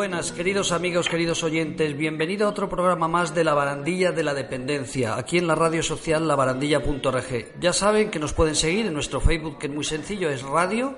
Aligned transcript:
buenas, 0.00 0.32
queridos 0.32 0.72
amigos, 0.72 1.10
queridos 1.10 1.42
oyentes. 1.42 1.94
Bienvenido 1.94 2.46
a 2.46 2.50
otro 2.50 2.70
programa 2.70 3.06
más 3.06 3.34
de 3.34 3.44
La 3.44 3.52
Barandilla 3.52 4.12
de 4.12 4.22
la 4.22 4.32
Dependencia, 4.32 5.14
aquí 5.14 5.36
en 5.36 5.46
la 5.46 5.54
radio 5.54 5.82
social 5.82 6.26
labarandilla.org. 6.26 7.60
Ya 7.60 7.74
saben 7.74 8.10
que 8.10 8.18
nos 8.18 8.32
pueden 8.32 8.54
seguir 8.54 8.86
en 8.86 8.94
nuestro 8.94 9.20
Facebook, 9.20 9.58
que 9.58 9.66
es 9.66 9.72
muy 9.74 9.84
sencillo, 9.84 10.30
es 10.30 10.40
radio 10.40 10.96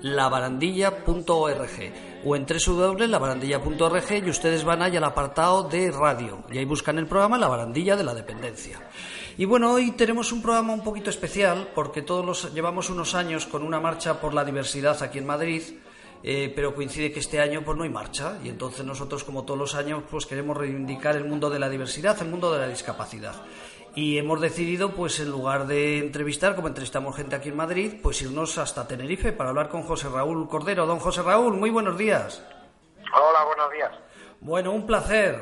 labarandilla.org 0.00 1.92
o 2.24 2.34
en 2.34 2.46
www.labarandilla.org 2.46 4.24
y 4.24 4.30
ustedes 4.30 4.64
van 4.64 4.80
ahí 4.80 4.96
al 4.96 5.04
apartado 5.04 5.64
de 5.64 5.90
radio 5.90 6.42
y 6.50 6.56
ahí 6.56 6.64
buscan 6.64 6.96
el 6.96 7.06
programa 7.06 7.36
La 7.36 7.48
Barandilla 7.48 7.96
de 7.96 8.04
la 8.04 8.14
Dependencia. 8.14 8.80
Y 9.36 9.44
bueno, 9.44 9.72
hoy 9.72 9.90
tenemos 9.90 10.32
un 10.32 10.40
programa 10.40 10.72
un 10.72 10.82
poquito 10.82 11.10
especial 11.10 11.68
porque 11.74 12.00
todos 12.00 12.24
los, 12.24 12.54
llevamos 12.54 12.88
unos 12.88 13.14
años 13.14 13.44
con 13.44 13.62
una 13.62 13.78
marcha 13.78 14.22
por 14.22 14.32
la 14.32 14.42
diversidad 14.42 15.02
aquí 15.02 15.18
en 15.18 15.26
Madrid 15.26 15.62
eh, 16.22 16.52
pero 16.54 16.74
coincide 16.74 17.12
que 17.12 17.20
este 17.20 17.40
año 17.40 17.62
pues 17.64 17.76
no 17.76 17.84
hay 17.84 17.90
marcha 17.90 18.38
y 18.44 18.48
entonces 18.48 18.84
nosotros 18.84 19.24
como 19.24 19.44
todos 19.44 19.58
los 19.58 19.74
años 19.74 20.02
pues 20.10 20.26
queremos 20.26 20.56
reivindicar 20.56 21.16
el 21.16 21.24
mundo 21.24 21.50
de 21.50 21.58
la 21.58 21.68
diversidad, 21.68 22.20
el 22.20 22.28
mundo 22.28 22.52
de 22.52 22.60
la 22.60 22.68
discapacidad 22.68 23.34
y 23.94 24.18
hemos 24.18 24.40
decidido 24.40 24.92
pues 24.92 25.20
en 25.20 25.30
lugar 25.30 25.66
de 25.66 25.98
entrevistar 25.98 26.54
como 26.54 26.68
entrevistamos 26.68 27.16
gente 27.16 27.36
aquí 27.36 27.50
en 27.50 27.56
Madrid 27.56 27.94
pues 28.02 28.22
irnos 28.22 28.56
hasta 28.58 28.86
Tenerife 28.86 29.32
para 29.32 29.50
hablar 29.50 29.68
con 29.68 29.82
José 29.82 30.08
Raúl 30.08 30.48
Cordero. 30.48 30.86
Don 30.86 30.98
José 30.98 31.22
Raúl, 31.22 31.54
muy 31.54 31.70
buenos 31.70 31.98
días. 31.98 32.42
Hola, 33.14 33.44
buenos 33.44 33.72
días. 33.72 33.92
Bueno, 34.40 34.72
un 34.72 34.86
placer. 34.86 35.40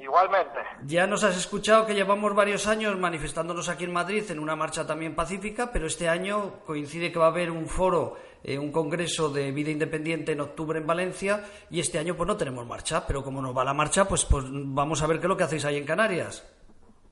Igualmente. 0.00 0.60
Ya 0.84 1.06
nos 1.06 1.24
has 1.24 1.36
escuchado 1.36 1.86
que 1.86 1.94
llevamos 1.94 2.34
varios 2.34 2.66
años 2.66 2.96
manifestándonos 2.98 3.68
aquí 3.68 3.84
en 3.84 3.92
Madrid 3.92 4.22
en 4.30 4.38
una 4.38 4.54
marcha 4.54 4.86
también 4.86 5.16
pacífica, 5.16 5.72
pero 5.72 5.86
este 5.86 6.08
año 6.08 6.60
coincide 6.66 7.10
que 7.10 7.18
va 7.18 7.26
a 7.26 7.30
haber 7.30 7.50
un 7.50 7.66
foro, 7.66 8.16
eh, 8.44 8.58
un 8.58 8.70
congreso 8.70 9.30
de 9.30 9.50
vida 9.52 9.70
independiente 9.70 10.32
en 10.32 10.42
octubre 10.42 10.78
en 10.78 10.86
Valencia 10.86 11.44
y 11.70 11.80
este 11.80 11.98
año 11.98 12.14
pues 12.14 12.26
no 12.26 12.36
tenemos 12.36 12.66
marcha, 12.66 13.06
pero 13.06 13.24
como 13.24 13.40
nos 13.40 13.56
va 13.56 13.64
la 13.64 13.72
marcha, 13.72 14.04
pues, 14.04 14.26
pues 14.26 14.44
vamos 14.48 15.02
a 15.02 15.06
ver 15.06 15.18
qué 15.18 15.22
es 15.24 15.28
lo 15.28 15.36
que 15.36 15.44
hacéis 15.44 15.64
ahí 15.64 15.78
en 15.78 15.86
Canarias. 15.86 16.46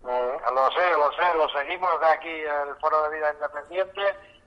Mm, 0.03 0.55
lo 0.55 0.71
sé, 0.73 0.91
lo 0.93 1.11
sé, 1.13 1.37
lo 1.37 1.49
seguimos 1.49 2.01
de 2.01 2.07
aquí 2.07 2.29
el 2.29 2.77
foro 2.81 3.03
de 3.09 3.17
vida 3.17 3.33
independiente 3.33 4.03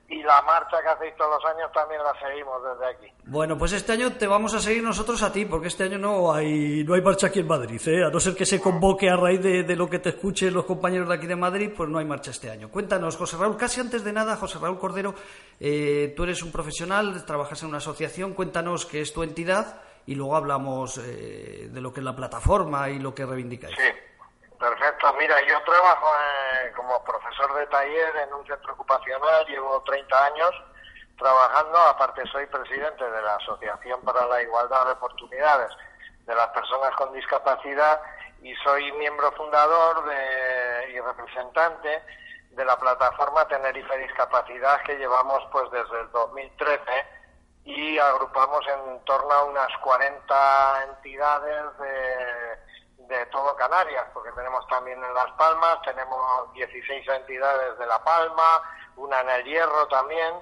y 0.07 0.21
la 0.21 0.41
marcha 0.43 0.81
que 0.81 0.89
hacéis 0.89 1.15
todos 1.15 1.41
los 1.41 1.51
años 1.51 1.71
también 1.73 2.01
la 2.03 2.13
seguimos 2.19 2.61
desde 2.63 2.91
aquí. 2.91 3.13
Bueno, 3.25 3.57
pues 3.57 3.73
este 3.73 3.93
año 3.93 4.13
te 4.13 4.27
vamos 4.27 4.53
a 4.53 4.59
seguir 4.59 4.83
nosotros 4.83 5.21
a 5.23 5.31
ti, 5.31 5.45
porque 5.45 5.67
este 5.67 5.85
año 5.85 5.97
no 5.97 6.31
hay 6.31 6.83
no 6.83 6.93
hay 6.93 7.01
marcha 7.01 7.27
aquí 7.27 7.39
en 7.39 7.47
Madrid, 7.47 7.81
¿eh? 7.87 8.03
a 8.03 8.09
no 8.09 8.19
ser 8.19 8.35
que 8.35 8.45
se 8.45 8.61
convoque 8.61 9.09
a 9.09 9.15
raíz 9.15 9.41
de, 9.41 9.75
lo 9.75 9.89
que 9.89 9.99
te 9.99 10.09
escuchen 10.09 10.53
los 10.53 10.65
compañeros 10.65 11.09
de 11.09 11.15
aquí 11.15 11.25
de 11.25 11.35
Madrid, 11.35 11.71
pues 11.75 11.89
no 11.89 11.97
hay 11.97 12.05
marcha 12.05 12.31
este 12.31 12.51
año. 12.51 12.69
Cuéntanos, 12.69 13.17
José 13.17 13.37
Raúl, 13.37 13.57
casi 13.57 13.81
antes 13.81 14.03
de 14.03 14.13
nada, 14.13 14.35
José 14.35 14.59
Raúl 14.59 14.77
Cordero, 14.77 15.15
eh, 15.59 16.13
tú 16.15 16.23
eres 16.23 16.43
un 16.43 16.51
profesional, 16.51 17.25
trabajas 17.25 17.63
en 17.63 17.69
una 17.69 17.77
asociación, 17.79 18.33
cuéntanos 18.33 18.85
qué 18.85 19.01
es 19.01 19.11
tu 19.11 19.23
entidad 19.23 19.81
y 20.05 20.13
luego 20.13 20.35
hablamos 20.35 20.99
eh, 20.99 21.69
de 21.71 21.81
lo 21.81 21.91
que 21.91 22.01
es 22.01 22.03
la 22.03 22.15
plataforma 22.15 22.89
y 22.89 22.99
lo 22.99 23.15
que 23.15 23.25
reivindicáis. 23.25 23.75
Sí. 23.75 24.14
Perfecto, 24.59 25.13
mira, 25.19 25.35
yo 25.47 25.61
trabajo 25.63 26.07
eh, 26.15 26.71
como 26.75 27.03
profesor 27.03 27.53
de 27.55 27.67
taller 27.67 28.15
en 28.17 28.33
un 28.33 28.47
centro 28.47 28.73
ocupacional, 28.73 29.45
llevo 29.47 29.81
30 29.83 30.25
años 30.25 30.51
trabajando, 31.17 31.77
aparte 31.77 32.25
soy 32.27 32.45
presidente 32.47 33.03
de 33.03 33.21
la 33.21 33.35
Asociación 33.35 34.01
para 34.01 34.25
la 34.27 34.41
Igualdad 34.41 34.85
de 34.85 34.91
Oportunidades 34.93 35.71
de 36.25 36.35
las 36.35 36.47
Personas 36.49 36.95
con 36.95 37.13
Discapacidad 37.13 38.01
y 38.41 38.53
soy 38.57 38.91
miembro 38.93 39.31
fundador 39.33 40.05
de, 40.05 40.91
y 40.91 40.99
representante 40.99 42.03
de 42.51 42.65
la 42.65 42.77
plataforma 42.77 43.47
Tenerife 43.47 43.97
Discapacidad 43.97 44.81
que 44.83 44.97
llevamos 44.97 45.43
pues 45.51 45.69
desde 45.71 46.01
el 46.01 46.11
2013 46.11 46.81
y 47.65 47.97
agrupamos 47.97 48.65
en 48.67 49.03
torno 49.03 49.31
a 49.31 49.43
unas 49.45 49.77
40 49.79 50.83
entidades 50.83 51.77
de 51.79 52.64
de 53.07 53.25
todo 53.27 53.55
Canarias, 53.55 54.05
porque 54.13 54.31
tenemos 54.31 54.65
también 54.67 55.03
en 55.03 55.13
Las 55.13 55.31
Palmas, 55.33 55.81
tenemos 55.83 56.53
16 56.53 57.07
entidades 57.07 57.77
de 57.77 57.85
La 57.85 58.03
Palma, 58.03 58.61
una 58.97 59.21
en 59.21 59.29
el 59.29 59.43
Hierro 59.45 59.87
también 59.87 60.33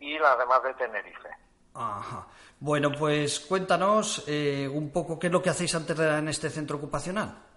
y 0.00 0.18
las 0.18 0.38
demás 0.38 0.62
de 0.62 0.74
Tenerife. 0.74 1.28
Ajá. 1.74 2.26
Bueno, 2.60 2.92
pues 2.92 3.40
cuéntanos 3.40 4.24
eh, 4.28 4.68
un 4.72 4.92
poco 4.92 5.18
qué 5.18 5.26
es 5.26 5.32
lo 5.32 5.42
que 5.42 5.50
hacéis 5.50 5.74
antes 5.74 5.96
de, 5.96 6.18
en 6.18 6.28
este 6.28 6.50
centro 6.50 6.76
ocupacional. 6.76 7.51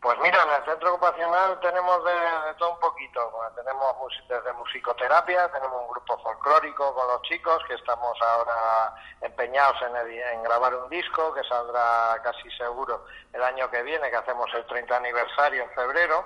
Pues 0.00 0.16
mira, 0.20 0.40
en 0.44 0.50
el 0.50 0.64
centro 0.64 0.90
ocupacional 0.94 1.58
tenemos 1.58 2.04
de, 2.04 2.54
todo 2.56 2.74
un 2.74 2.78
poquito. 2.78 3.32
tenemos 3.56 3.96
desde 4.28 4.52
musicoterapia, 4.52 5.50
tenemos 5.50 5.82
un 5.82 5.88
grupo 5.88 6.16
folclórico 6.18 6.94
con 6.94 7.08
los 7.08 7.22
chicos 7.22 7.60
que 7.66 7.74
estamos 7.74 8.16
ahora 8.22 8.94
empeñados 9.20 9.76
en, 9.82 10.42
grabar 10.44 10.72
un 10.76 10.88
disco 10.88 11.34
que 11.34 11.42
saldrá 11.42 12.16
casi 12.22 12.48
seguro 12.52 13.06
el 13.32 13.42
año 13.42 13.68
que 13.70 13.82
viene, 13.82 14.08
que 14.08 14.16
hacemos 14.16 14.48
el 14.54 14.64
30 14.66 14.96
aniversario 14.96 15.64
en 15.64 15.70
febrero. 15.70 16.24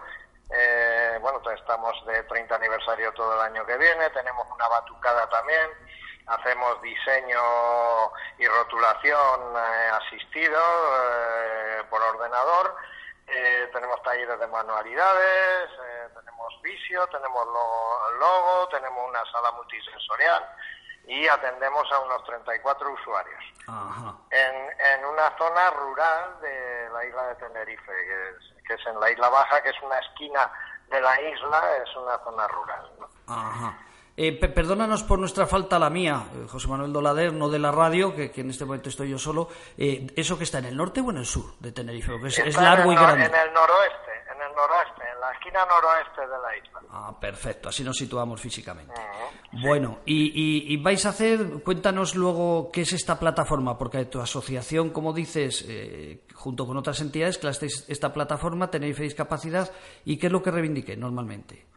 Eh, 0.51 1.19
bueno, 1.23 1.41
pues 1.43 1.59
estamos 1.59 1.95
de 2.05 2.23
30 2.25 2.55
aniversario 2.55 3.11
todo 3.15 3.35
el 3.37 3.41
año 3.41 3.65
que 3.65 3.79
viene. 3.79 4.11
Tenemos 4.11 4.47
una 4.55 4.69
batucada 4.69 5.27
también. 5.31 5.71
Hacemos 6.27 6.81
diseño 6.83 7.41
y 8.37 8.47
rotulación 8.47 9.57
eh, 9.57 9.91
asistido 9.95 10.61
eh, 10.61 11.83
por 11.89 12.03
ordenador 12.03 12.77
eh, 13.27 13.71
tenemos 13.73 14.03
talleres 14.03 14.39
de 14.39 14.47
manualidades, 14.47 15.71
eh, 15.71 16.09
tenemos 16.15 16.63
visio, 16.63 17.07
tenemos 17.09 17.47
logo, 18.19 18.69
tenemos 18.69 19.09
una 19.09 19.25
sala 19.33 19.53
multisensorial 19.53 20.45
y 21.07 21.27
atendemos 21.27 21.91
a 21.93 22.01
unos 22.01 22.25
34 22.25 22.93
usuarios. 22.93 23.45
En, 24.31 24.55
en, 24.95 25.05
una 25.05 25.37
zona 25.37 25.71
rural 25.71 26.41
de 26.41 26.89
la 26.93 27.05
isla 27.05 27.27
de 27.29 27.35
Tenerife, 27.37 27.93
que 27.93 28.31
es, 28.31 28.65
que 28.67 28.75
es, 28.75 28.87
en 28.87 28.99
la 29.01 29.11
isla 29.11 29.29
baja, 29.29 29.63
que 29.63 29.71
es 29.71 29.83
una 29.83 29.99
esquina 29.99 30.51
de 30.89 31.01
la 31.01 31.21
isla, 31.21 31.77
es 31.77 31.97
una 31.97 32.19
zona 32.19 32.47
rural. 32.49 32.91
Ajá. 33.29 33.77
Eh, 34.15 34.33
perdónanos 34.33 35.03
por 35.05 35.19
nuestra 35.19 35.47
falta, 35.47 35.79
la 35.79 35.89
mía, 35.89 36.25
eh, 36.35 36.47
José 36.47 36.69
Manuel 36.69 36.93
Dolader, 36.93 37.33
no 37.33 37.49
de 37.49 37.59
la 37.59 37.73
radio, 37.73 38.15
que, 38.15 38.31
en 38.35 38.51
este 38.51 38.67
momento 38.67 38.91
estoy 38.91 39.09
yo 39.09 39.19
solo. 39.19 39.49
Eh, 39.79 40.07
¿Eso 40.15 40.37
que 40.37 40.45
está 40.45 40.59
en 40.59 40.67
el 40.67 40.77
norte 40.77 41.01
o 41.01 41.11
en 41.11 41.17
el 41.17 41.25
sur 41.25 41.55
de 41.61 41.73
Tenerife? 41.73 42.13
es, 42.27 42.57
largo 42.57 42.93
y 42.93 42.95
grande. 42.95 43.25
En 43.25 43.35
el 43.35 43.55
noroeste, 43.55 44.13
en 44.35 44.43
el 44.43 44.55
noroeste, 44.55 45.03
en 45.15 45.21
la 45.21 45.33
esquina 45.33 45.65
noroeste 45.65 46.21
de 46.21 46.27
la 46.27 46.57
isla. 46.57 46.81
Ah, 46.91 47.17
perfecto, 47.19 47.71
así 47.71 47.83
nos 47.83 47.97
situamos 47.97 48.39
físicamente. 48.39 48.93
Bueno, 49.53 50.01
y, 50.05 50.77
vais 50.77 51.07
a 51.07 51.09
hacer, 51.09 51.63
cuéntanos 51.65 52.15
luego 52.15 52.71
qué 52.71 52.83
es 52.83 52.93
esta 52.93 53.19
plataforma, 53.19 53.79
porque 53.79 54.05
tu 54.05 54.21
asociación, 54.21 54.91
como 54.91 55.15
dices, 55.15 55.67
junto 56.35 56.67
con 56.67 56.77
otras 56.77 57.01
entidades, 57.01 57.39
que 57.39 57.49
esta 57.49 58.13
plataforma, 58.13 58.71
Tenerife 58.71 59.05
Discapacidad, 59.05 59.71
¿y 60.05 60.19
qué 60.19 60.27
es 60.27 60.33
lo 60.33 60.43
que 60.43 60.51
reivindique 60.51 60.99
normalmente? 60.99 61.72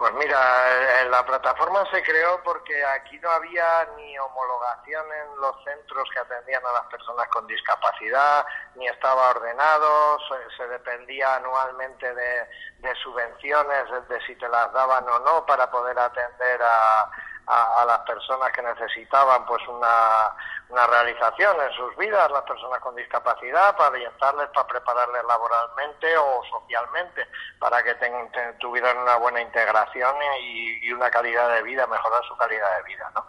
Pues 0.00 0.14
mira, 0.14 1.04
la 1.10 1.26
plataforma 1.26 1.84
se 1.90 2.02
creó 2.02 2.42
porque 2.42 2.82
aquí 2.86 3.18
no 3.18 3.30
había 3.32 3.86
ni 3.98 4.18
homologación 4.18 5.04
en 5.12 5.40
los 5.42 5.54
centros 5.62 6.08
que 6.14 6.20
atendían 6.20 6.64
a 6.64 6.72
las 6.72 6.86
personas 6.86 7.28
con 7.28 7.46
discapacidad, 7.46 8.46
ni 8.76 8.88
estaba 8.88 9.28
ordenado, 9.28 10.16
se, 10.56 10.66
dependía 10.68 11.34
anualmente 11.34 12.14
de, 12.14 12.94
subvenciones, 13.02 14.08
de 14.08 14.20
si 14.22 14.34
te 14.36 14.48
las 14.48 14.72
daban 14.72 15.06
o 15.06 15.18
no 15.18 15.44
para 15.44 15.70
poder 15.70 15.98
atender 15.98 16.62
a, 16.62 17.10
a, 17.50 17.84
las 17.84 17.98
personas 18.00 18.52
que 18.52 18.62
necesitaban 18.62 19.44
pues 19.44 19.66
una, 19.66 20.32
una 20.68 20.86
realización 20.86 21.60
en 21.60 21.72
sus 21.72 21.96
vidas, 21.96 22.30
las 22.30 22.42
personas 22.42 22.78
con 22.80 22.94
discapacidad, 22.94 23.76
para 23.76 23.90
orientarles, 23.90 24.48
para 24.50 24.66
prepararles 24.68 25.24
laboralmente 25.24 26.16
o 26.16 26.42
socialmente, 26.50 27.26
para 27.58 27.82
que 27.82 27.96
tuvieran 28.60 28.98
una 28.98 29.16
buena 29.16 29.40
integración 29.40 30.14
y, 30.40 30.86
y, 30.86 30.92
una 30.92 31.10
calidad 31.10 31.48
de 31.54 31.62
vida, 31.62 31.86
mejorar 31.86 32.22
su 32.24 32.36
calidad 32.36 32.76
de 32.76 32.82
vida, 32.84 33.10
¿no? 33.14 33.26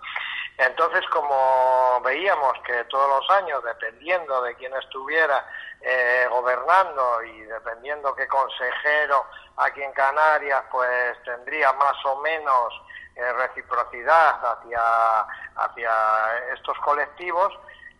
Entonces, 0.57 1.03
como 1.09 1.99
veíamos 2.03 2.53
que 2.65 2.83
todos 2.83 3.09
los 3.09 3.37
años, 3.37 3.63
dependiendo 3.63 4.43
de 4.43 4.53
quién 4.55 4.75
estuviera 4.75 5.43
eh, 5.81 6.27
gobernando 6.29 7.23
y 7.23 7.41
dependiendo 7.41 8.13
qué 8.13 8.27
consejero 8.27 9.25
aquí 9.57 9.81
en 9.81 9.91
Canarias, 9.93 10.61
pues 10.71 11.17
tendría 11.23 11.73
más 11.73 11.95
o 12.05 12.17
menos 12.17 12.73
eh, 13.21 13.33
reciprocidad 13.33 14.39
hacia, 14.43 15.21
hacia 15.55 15.91
estos 16.53 16.77
colectivos, 16.79 17.53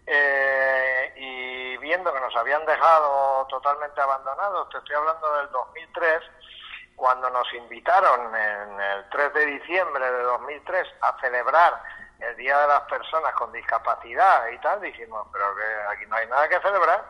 eh, 0.08 1.14
y 1.16 1.78
viendo 1.78 2.12
que 2.12 2.20
nos 2.20 2.36
habían 2.36 2.66
dejado 2.66 3.46
totalmente 3.48 4.02
abandonados, 4.02 4.68
te 4.70 4.80
estoy 4.80 4.96
hablando 4.96 5.38
del 5.38 5.52
2003, 5.52 6.24
cuando 6.96 7.30
nos 7.30 7.54
invitaron 7.54 8.36
en 8.36 8.82
el 8.82 9.10
3 9.10 9.34
de 9.34 9.46
diciembre 9.46 10.12
de 10.12 10.24
2003 10.24 10.88
a 11.02 11.20
celebrar 11.20 11.82
el 12.20 12.36
Día 12.36 12.60
de 12.60 12.68
las 12.68 12.82
Personas 12.82 13.34
con 13.34 13.52
Discapacidad 13.52 14.48
y 14.50 14.58
tal, 14.60 14.82
dijimos, 14.82 15.28
pero 15.32 15.56
que 15.56 15.94
aquí 15.94 16.06
no 16.08 16.16
hay 16.16 16.28
nada 16.28 16.50
que 16.50 16.60
celebrar, 16.60 17.04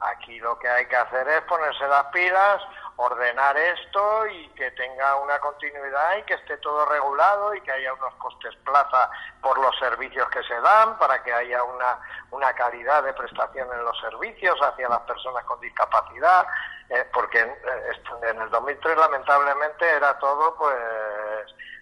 aquí 0.00 0.38
lo 0.40 0.58
que 0.58 0.68
hay 0.68 0.86
que 0.86 0.96
hacer 0.96 1.28
es 1.28 1.40
ponerse 1.42 1.86
las 1.86 2.04
pilas, 2.06 2.62
ordenar 2.96 3.56
esto 3.56 4.26
y 4.26 4.48
que 4.50 4.70
tenga 4.72 5.16
una 5.16 5.38
continuidad 5.38 6.16
y 6.16 6.22
que 6.22 6.34
esté 6.34 6.56
todo 6.58 6.86
regulado 6.86 7.54
y 7.54 7.60
que 7.60 7.72
haya 7.72 7.92
unos 7.92 8.14
costes 8.14 8.54
plaza 8.64 9.10
por 9.42 9.58
los 9.58 9.78
servicios 9.78 10.28
que 10.30 10.42
se 10.44 10.58
dan 10.60 10.98
para 10.98 11.22
que 11.22 11.32
haya 11.32 11.62
una, 11.62 11.98
una 12.30 12.52
calidad 12.54 13.02
de 13.02 13.12
prestación 13.12 13.70
en 13.72 13.84
los 13.84 13.98
servicios 14.00 14.58
hacia 14.62 14.88
las 14.88 15.00
personas 15.00 15.44
con 15.44 15.60
discapacidad, 15.60 16.46
eh, 16.88 17.06
porque 17.12 17.40
eh, 17.40 18.02
en 18.30 18.40
el 18.40 18.50
2003 18.50 18.96
lamentablemente 18.96 19.88
era 19.88 20.18
todo 20.18 20.56
pues 20.56 20.74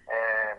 eh, 0.07 0.55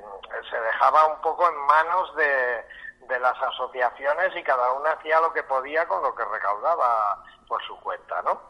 se 0.51 0.61
dejaba 0.61 1.07
un 1.07 1.21
poco 1.21 1.49
en 1.49 1.57
manos 1.67 2.17
de, 2.17 2.65
de 3.09 3.19
las 3.21 3.41
asociaciones 3.41 4.37
y 4.37 4.43
cada 4.43 4.73
una 4.73 4.93
hacía 4.93 5.21
lo 5.21 5.33
que 5.33 5.43
podía 5.43 5.87
con 5.87 6.03
lo 6.03 6.15
que 6.15 6.25
recaudaba 6.25 7.23
por 7.47 7.63
su 7.65 7.79
cuenta, 7.81 8.23
¿no? 8.23 8.41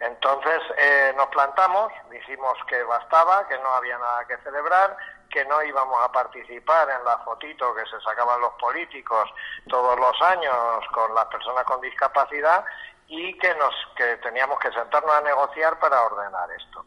Entonces 0.00 0.60
eh, 0.78 1.12
nos 1.16 1.28
plantamos, 1.28 1.92
dijimos 2.10 2.56
que 2.66 2.82
bastaba, 2.84 3.46
que 3.46 3.58
no 3.58 3.68
había 3.70 3.98
nada 3.98 4.26
que 4.26 4.38
celebrar, 4.38 4.96
que 5.30 5.44
no 5.44 5.62
íbamos 5.62 6.02
a 6.02 6.10
participar 6.10 6.88
en 6.90 7.04
la 7.04 7.18
fotito 7.18 7.74
que 7.74 7.84
se 7.86 8.00
sacaban 8.00 8.40
los 8.40 8.52
políticos 8.54 9.28
todos 9.68 9.98
los 9.98 10.22
años 10.22 10.56
con 10.92 11.14
las 11.14 11.26
personas 11.26 11.64
con 11.64 11.80
discapacidad 11.80 12.64
y 13.08 13.36
que 13.38 13.54
nos 13.56 13.74
que 13.96 14.16
teníamos 14.18 14.58
que 14.58 14.72
sentarnos 14.72 15.14
a 15.14 15.20
negociar 15.20 15.78
para 15.78 16.02
ordenar 16.02 16.50
esto. 16.52 16.84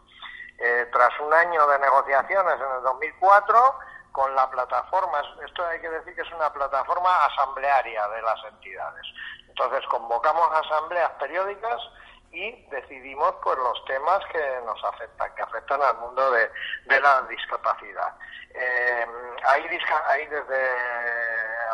Eh, 0.60 0.90
tras 0.92 1.12
un 1.20 1.32
año 1.32 1.68
de 1.68 1.80
negociaciones 1.80 2.56
en 2.56 2.76
el 2.78 2.82
2004 2.82 3.80
con 4.18 4.34
la 4.34 4.50
plataforma, 4.50 5.22
esto 5.46 5.64
hay 5.68 5.80
que 5.80 5.92
decir 5.92 6.16
que 6.16 6.22
es 6.22 6.32
una 6.32 6.52
plataforma 6.52 7.08
asamblearia 7.26 8.08
de 8.08 8.22
las 8.24 8.44
entidades. 8.46 9.06
Entonces 9.48 9.86
convocamos 9.90 10.50
asambleas 10.54 11.12
periódicas 11.20 11.80
y 12.32 12.52
decidimos 12.72 13.36
pues 13.44 13.56
los 13.60 13.86
temas 13.86 14.26
que 14.32 14.60
nos 14.66 14.84
afectan, 14.86 15.36
que 15.36 15.44
afectan 15.44 15.84
al 15.84 15.98
mundo 16.00 16.32
de, 16.32 16.50
la 17.00 17.22
discapacidad. 17.30 18.16
Eh, 18.56 19.06
hay, 19.46 19.80
hay 20.08 20.26
desde 20.26 20.68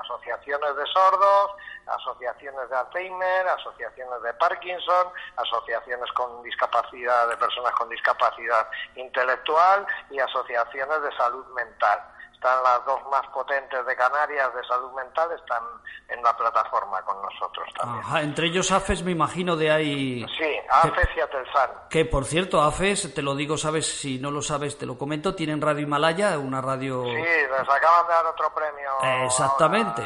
asociaciones 0.01 0.75
de 0.75 0.85
sordos, 0.87 1.51
asociaciones 1.87 2.69
de 2.69 2.75
Alzheimer, 2.75 3.47
asociaciones 3.47 4.21
de 4.21 4.33
Parkinson, 4.33 5.07
asociaciones 5.37 6.11
con 6.11 6.43
discapacidad 6.43 7.29
de 7.29 7.37
personas 7.37 7.71
con 7.75 7.87
discapacidad 7.87 8.67
intelectual 8.95 9.87
y 10.09 10.19
asociaciones 10.19 11.03
de 11.03 11.11
salud 11.15 11.45
mental 11.53 12.03
están 12.43 12.61
las 12.61 12.85
dos 12.85 12.99
más 13.09 13.25
potentes 13.27 13.85
de 13.85 13.95
Canarias 13.95 14.53
de 14.53 14.63
salud 14.65 14.91
mental, 14.91 15.29
están 15.31 15.63
en 16.09 16.21
la 16.21 16.35
plataforma 16.35 17.01
con 17.03 17.21
nosotros 17.21 17.65
también. 17.77 18.29
entre 18.29 18.47
ellos 18.47 18.69
AFES 18.69 19.03
me 19.03 19.11
imagino 19.11 19.55
de 19.55 19.71
ahí... 19.71 20.25
Sí, 20.37 20.59
AFES 20.69 21.09
y 21.15 21.21
Atelsan. 21.21 21.69
Que 21.89 22.03
por 22.03 22.25
cierto, 22.25 22.61
AFES, 22.61 23.13
te 23.13 23.21
lo 23.21 23.33
digo, 23.35 23.57
sabes, 23.57 23.87
si 23.87 24.19
no 24.19 24.29
lo 24.29 24.41
sabes 24.41 24.77
te 24.77 24.85
lo 24.85 24.97
comento, 24.97 25.33
tienen 25.33 25.61
Radio 25.61 25.83
Himalaya, 25.83 26.37
una 26.37 26.59
radio... 26.59 27.05
Sí, 27.05 27.11
les 27.13 27.69
acaban 27.69 28.07
de 28.07 28.13
dar 28.13 28.25
otro 28.25 28.53
premio. 28.53 29.23
Exactamente 29.25 30.03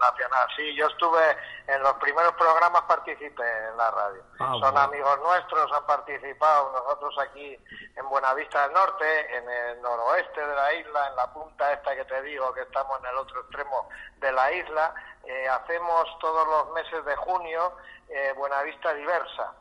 nacional. 0.00 0.48
Sí, 0.56 0.74
yo 0.74 0.86
estuve 0.86 1.36
en 1.66 1.82
los 1.82 1.92
primeros 1.94 2.32
programas, 2.34 2.82
participé 2.82 3.68
en 3.68 3.76
la 3.76 3.90
radio. 3.90 4.22
Ah, 4.38 4.54
Son 4.60 4.76
amigos 4.76 5.18
nuestros, 5.20 5.72
han 5.72 5.86
participado 5.86 6.72
nosotros 6.72 7.14
aquí 7.20 7.58
en 7.96 8.08
Buenavista 8.08 8.62
del 8.62 8.72
Norte, 8.72 9.36
en 9.36 9.48
el 9.48 9.82
noroeste 9.82 10.40
de 10.46 10.54
la 10.54 10.74
isla, 10.74 11.08
en 11.08 11.16
la 11.16 11.32
punta 11.32 11.72
esta 11.72 11.94
que 11.94 12.04
te 12.04 12.22
digo, 12.22 12.52
que 12.54 12.62
estamos 12.62 12.98
en 13.00 13.06
el 13.06 13.16
otro 13.16 13.40
extremo 13.40 13.88
de 14.18 14.32
la 14.32 14.52
isla. 14.52 14.94
Eh, 15.24 15.48
hacemos 15.48 16.06
todos 16.20 16.46
los 16.46 16.72
meses 16.74 17.04
de 17.04 17.16
junio 17.16 17.76
eh, 18.08 18.32
Buenavista 18.36 18.92
Diversa. 18.94 19.52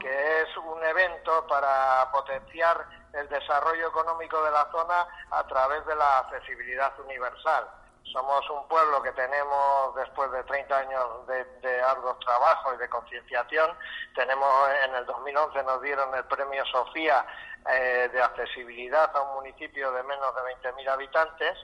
que 0.00 0.42
es 0.42 0.56
un 0.56 0.82
evento 0.84 1.46
para 1.46 2.10
potenciar 2.10 2.84
el 3.12 3.28
desarrollo 3.28 3.88
económico 3.88 4.42
de 4.42 4.50
la 4.50 4.68
zona 4.70 5.06
a 5.30 5.46
través 5.46 5.84
de 5.86 5.94
la 5.94 6.18
accesibilidad 6.18 6.92
universal. 7.00 7.66
Somos 8.12 8.48
un 8.50 8.66
pueblo 8.68 9.02
que 9.02 9.12
tenemos, 9.12 9.94
después 9.96 10.30
de 10.30 10.42
30 10.44 10.78
años 10.78 11.26
de, 11.26 11.82
arduos 11.82 12.18
trabajos 12.20 12.74
y 12.74 12.78
de 12.78 12.88
concienciación, 12.88 13.70
tenemos 14.14 14.48
en 14.84 14.94
el 14.94 15.06
2011 15.06 15.62
nos 15.64 15.82
dieron 15.82 16.14
el 16.14 16.24
premio 16.24 16.64
Sofía 16.66 17.26
eh, 17.68 18.08
de 18.12 18.22
accesibilidad 18.22 19.14
a 19.14 19.22
un 19.22 19.34
municipio 19.34 19.90
de 19.92 20.02
menos 20.04 20.34
de 20.34 20.70
20.000 20.70 20.88
habitantes. 20.88 21.58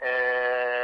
Eh, 0.00 0.81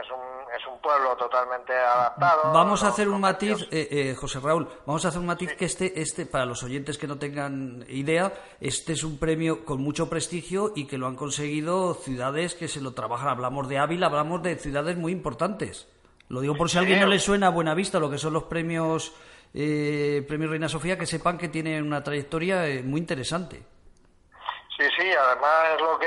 es, 0.00 0.10
un, 0.10 0.54
es 0.54 0.66
un 0.66 0.78
pueblo 0.80 1.16
totalmente 1.16 1.72
adaptado. 1.72 2.52
Vamos 2.52 2.82
a 2.82 2.88
hacer 2.88 3.08
un 3.08 3.20
matiz, 3.20 3.62
eh, 3.70 3.88
eh, 3.90 4.14
José 4.14 4.40
Raúl, 4.40 4.68
vamos 4.86 5.04
a 5.04 5.08
hacer 5.08 5.20
un 5.20 5.26
matiz 5.26 5.54
que 5.54 5.64
este, 5.64 6.00
este, 6.00 6.26
para 6.26 6.46
los 6.46 6.62
oyentes 6.62 6.98
que 6.98 7.06
no 7.06 7.18
tengan 7.18 7.84
idea, 7.88 8.32
este 8.60 8.92
es 8.92 9.04
un 9.04 9.18
premio 9.18 9.64
con 9.64 9.80
mucho 9.80 10.08
prestigio 10.08 10.72
y 10.74 10.86
que 10.86 10.98
lo 10.98 11.06
han 11.06 11.16
conseguido 11.16 11.94
ciudades 11.94 12.54
que 12.54 12.68
se 12.68 12.80
lo 12.80 12.92
trabajan. 12.94 13.28
Hablamos 13.28 13.68
de 13.68 13.78
Ávila, 13.78 14.06
hablamos 14.06 14.42
de 14.42 14.56
ciudades 14.56 14.96
muy 14.96 15.12
importantes. 15.12 15.88
Lo 16.28 16.40
digo 16.40 16.56
por 16.56 16.68
si 16.68 16.76
a 16.76 16.80
alguien 16.80 17.00
no 17.00 17.06
le 17.06 17.18
suena 17.18 17.48
a 17.48 17.50
buena 17.50 17.74
vista 17.74 18.00
lo 18.00 18.10
que 18.10 18.18
son 18.18 18.32
los 18.32 18.44
premios, 18.44 19.14
eh, 19.54 20.24
premios 20.26 20.50
Reina 20.50 20.68
Sofía, 20.68 20.98
que 20.98 21.06
sepan 21.06 21.38
que 21.38 21.48
tienen 21.48 21.86
una 21.86 22.02
trayectoria 22.02 22.64
muy 22.84 23.00
interesante. 23.00 23.75
Sí, 24.76 24.86
sí, 24.98 25.10
además 25.10 25.70
es 25.74 25.80
lo 25.80 25.98
que 25.98 26.06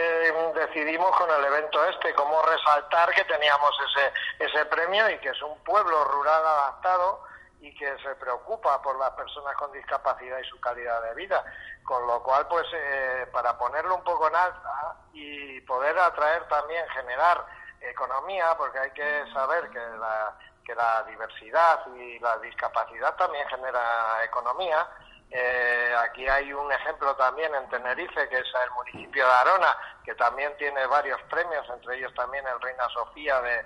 decidimos 0.53 1.09
con 1.17 1.29
el 1.31 1.43
evento 1.43 1.83
este, 1.85 2.13
cómo 2.13 2.39
resaltar 2.43 3.09
que 3.15 3.23
teníamos 3.23 3.71
ese, 3.89 4.13
ese 4.45 4.65
premio 4.65 5.09
y 5.09 5.17
que 5.17 5.29
es 5.29 5.41
un 5.41 5.57
pueblo 5.63 6.03
rural 6.05 6.45
adaptado 6.45 7.23
y 7.61 7.73
que 7.73 7.97
se 7.97 8.15
preocupa 8.15 8.79
por 8.83 8.97
las 8.99 9.09
personas 9.11 9.55
con 9.55 9.71
discapacidad 9.71 10.37
y 10.37 10.47
su 10.47 10.59
calidad 10.59 11.01
de 11.01 11.15
vida. 11.15 11.43
Con 11.83 12.05
lo 12.05 12.21
cual, 12.21 12.47
pues, 12.47 12.67
eh, 12.73 13.27
para 13.33 13.57
ponerlo 13.57 13.95
un 13.95 14.03
poco 14.03 14.27
en 14.27 14.35
alta 14.35 14.95
y 15.13 15.59
poder 15.61 15.97
atraer 15.97 16.47
también, 16.47 16.87
generar 16.89 17.43
economía, 17.81 18.55
porque 18.55 18.77
hay 18.77 18.91
que 18.91 19.23
saber 19.33 19.69
que 19.71 19.79
la, 19.79 20.37
que 20.63 20.75
la 20.75 21.03
diversidad 21.03 21.87
y 21.95 22.19
la 22.19 22.37
discapacidad 22.37 23.15
también 23.15 23.47
genera 23.49 24.23
economía, 24.23 24.87
eh, 25.31 25.93
aquí 25.99 26.27
hay 26.27 26.51
un 26.51 26.71
ejemplo 26.71 27.15
también 27.15 27.53
en 27.53 27.69
Tenerife, 27.69 28.27
que 28.29 28.37
es 28.37 28.47
el 28.65 28.71
municipio 28.71 29.25
de 29.25 29.31
Arona, 29.31 29.77
que 30.03 30.15
también 30.15 30.55
tiene 30.57 30.87
varios 30.87 31.21
premios, 31.23 31.67
entre 31.69 31.97
ellos 31.97 32.13
también 32.15 32.45
el 32.47 32.59
Reina 32.59 32.89
Sofía 32.89 33.39
de, 33.41 33.65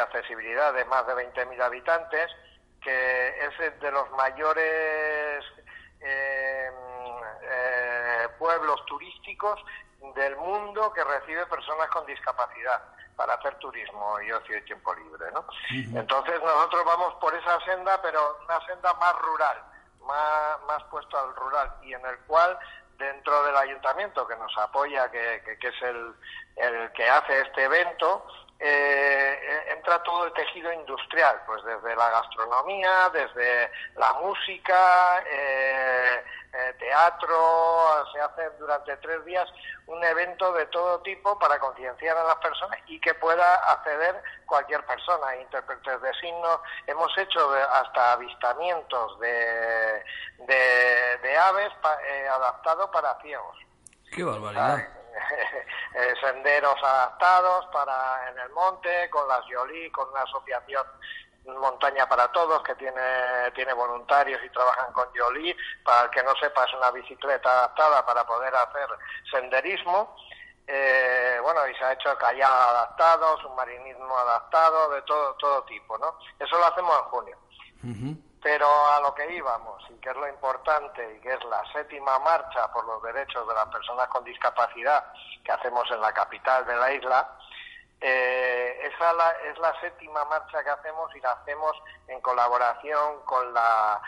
accesibilidad 0.00 0.72
de 0.72 0.86
más 0.86 1.06
de 1.06 1.12
20.000 1.12 1.60
habitantes, 1.60 2.30
que 2.82 3.28
es 3.44 3.80
de 3.80 3.92
los 3.92 4.10
mayores 4.12 5.44
eh, 6.00 6.70
eh, 7.42 8.28
pueblos 8.38 8.82
turísticos 8.86 9.60
del 10.14 10.34
mundo 10.36 10.92
que 10.94 11.04
recibe 11.04 11.44
personas 11.44 11.88
con 11.90 12.06
discapacidad 12.06 12.82
para 13.14 13.34
hacer 13.34 13.54
turismo 13.56 14.18
y 14.22 14.32
ocio 14.32 14.56
y 14.56 14.62
tiempo 14.62 14.94
libre. 14.94 15.30
¿no? 15.32 15.44
Entonces 15.70 16.40
nosotros 16.42 16.84
vamos 16.86 17.14
por 17.20 17.34
esa 17.34 17.60
senda, 17.66 18.00
pero 18.00 18.38
una 18.48 18.66
senda 18.66 18.94
más 18.94 19.14
rural 19.18 19.71
más, 20.06 20.60
más 20.66 20.82
puesto 20.84 21.18
al 21.18 21.34
rural 21.36 21.72
y 21.82 21.94
en 21.94 22.04
el 22.06 22.18
cual 22.26 22.58
dentro 22.98 23.42
del 23.44 23.56
ayuntamiento 23.56 24.26
que 24.26 24.36
nos 24.36 24.56
apoya, 24.58 25.10
que, 25.10 25.42
que, 25.60 25.68
es 25.68 25.82
el, 25.82 26.14
el, 26.56 26.92
que 26.92 27.08
hace 27.08 27.40
este 27.40 27.64
evento, 27.64 28.26
eh, 28.58 29.64
entra 29.72 30.02
todo 30.04 30.26
el 30.26 30.32
tejido 30.34 30.72
industrial, 30.72 31.42
pues 31.46 31.64
desde 31.64 31.96
la 31.96 32.10
gastronomía, 32.10 33.10
desde 33.12 33.70
la 33.96 34.12
música, 34.14 35.24
eh, 35.26 36.24
eh, 36.54 36.74
teatro, 36.78 38.04
se 38.12 38.20
hace 38.20 38.50
durante 38.58 38.94
tres 38.98 39.24
días 39.24 39.48
un 39.86 40.04
evento 40.04 40.52
de 40.52 40.66
todo 40.66 41.00
tipo 41.00 41.38
para 41.38 41.58
concienciar 41.58 42.16
a 42.16 42.24
las 42.24 42.36
personas 42.36 42.78
y 42.86 43.00
que 43.00 43.14
pueda 43.14 43.54
acceder 43.72 44.22
cualquier 44.44 44.84
persona, 44.84 45.34
intérpretes 45.36 46.02
de 46.02 46.12
signos. 46.14 46.60
Hemos 46.86 47.16
hecho 47.16 47.52
hasta 47.72 48.12
avistamientos 48.12 49.18
de, 49.20 50.04
de, 50.46 51.38
aves 51.38 51.72
eh, 52.06 52.28
adaptados 52.28 52.90
para 52.90 53.18
ciegos. 53.22 53.56
¡Qué 54.10 54.22
barbaridad! 54.24 54.88
Eh, 55.94 56.14
senderos 56.22 56.82
adaptados 56.82 57.66
para 57.66 58.30
en 58.30 58.38
el 58.38 58.48
monte, 58.52 59.10
con 59.10 59.28
las 59.28 59.44
Yoli, 59.44 59.90
con 59.90 60.08
una 60.08 60.22
asociación 60.22 60.86
Montaña 61.44 62.08
para 62.08 62.28
Todos, 62.28 62.62
que 62.62 62.74
tiene, 62.76 63.50
tiene 63.54 63.72
voluntarios 63.72 64.40
y 64.44 64.50
trabajan 64.50 64.92
con 64.92 65.12
Yoli. 65.12 65.56
Para 65.84 66.04
el 66.04 66.10
que 66.10 66.22
no 66.22 66.34
sepa, 66.36 66.64
es 66.64 66.74
una 66.74 66.90
bicicleta 66.90 67.50
adaptada 67.50 68.04
para 68.06 68.24
poder 68.24 68.54
hacer 68.54 68.88
senderismo. 69.30 70.16
Eh, 70.66 71.38
bueno, 71.42 71.66
y 71.66 71.74
se 71.74 71.84
ha 71.84 71.92
hecho 71.92 72.16
kayak 72.16 72.48
adaptado, 72.48 73.38
submarinismo 73.38 74.16
adaptado, 74.16 74.90
de 74.90 75.02
todo, 75.02 75.34
todo 75.34 75.64
tipo, 75.64 75.98
¿no? 75.98 76.16
Eso 76.38 76.56
lo 76.56 76.66
hacemos 76.66 76.96
en 76.98 77.04
junio. 77.06 77.38
Pero 78.40 78.66
a 78.66 79.00
lo 79.00 79.14
que 79.14 79.32
íbamos, 79.34 79.82
y 79.90 79.94
que 79.94 80.10
es 80.10 80.16
lo 80.16 80.28
importante, 80.28 81.16
y 81.16 81.20
que 81.20 81.34
es 81.34 81.44
la 81.44 81.64
séptima 81.72 82.18
marcha 82.20 82.72
por 82.72 82.84
los 82.86 83.02
derechos 83.02 83.46
de 83.46 83.54
las 83.54 83.66
personas 83.66 84.08
con 84.08 84.24
discapacidad 84.24 85.04
que 85.44 85.52
hacemos 85.52 85.88
en 85.90 86.00
la 86.00 86.12
capital 86.12 86.64
de 86.66 86.76
la 86.76 86.92
isla, 86.92 87.38
eh, 88.04 88.90
esa 88.92 89.12
es 89.44 89.56
la 89.58 89.80
séptima 89.80 90.24
marcha 90.24 90.64
que 90.64 90.70
hacemos 90.70 91.14
y 91.14 91.20
la 91.20 91.30
hacemos 91.30 91.72
en 92.08 92.20
colaboración 92.20 93.20
con, 93.24 93.54
la 93.54 94.02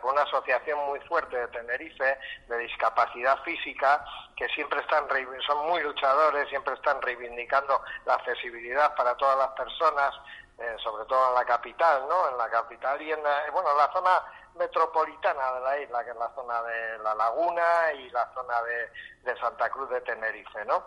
con 0.00 0.12
una 0.12 0.22
asociación 0.22 0.78
muy 0.86 1.00
fuerte 1.00 1.36
de 1.36 1.48
Tenerife 1.48 2.16
de 2.46 2.58
discapacidad 2.58 3.42
física 3.42 4.04
que 4.36 4.46
siempre 4.50 4.80
están 4.82 5.08
son 5.44 5.66
muy 5.66 5.82
luchadores, 5.82 6.48
siempre 6.48 6.74
están 6.74 7.02
reivindicando 7.02 7.82
la 8.06 8.14
accesibilidad 8.14 8.94
para 8.94 9.16
todas 9.16 9.36
las 9.36 9.48
personas, 9.48 10.14
eh, 10.56 10.76
sobre 10.80 11.04
todo 11.06 11.30
en 11.30 11.34
la 11.34 11.44
capital, 11.44 12.06
¿no? 12.08 12.28
En 12.28 12.38
la 12.38 12.48
capital 12.48 13.02
y 13.02 13.10
en 13.10 13.20
la, 13.20 13.50
bueno, 13.50 13.72
en 13.72 13.78
la 13.78 13.92
zona 13.92 14.22
metropolitana 14.54 15.54
de 15.54 15.60
la 15.60 15.78
isla, 15.80 16.04
que 16.04 16.10
es 16.10 16.16
la 16.16 16.30
zona 16.36 16.62
de 16.62 16.98
la 16.98 17.16
Laguna 17.16 17.92
y 17.94 18.10
la 18.10 18.32
zona 18.32 18.62
de 18.62 19.40
Santa 19.40 19.68
Cruz 19.70 19.90
de 19.90 20.00
Tenerife, 20.02 20.64
¿no? 20.66 20.84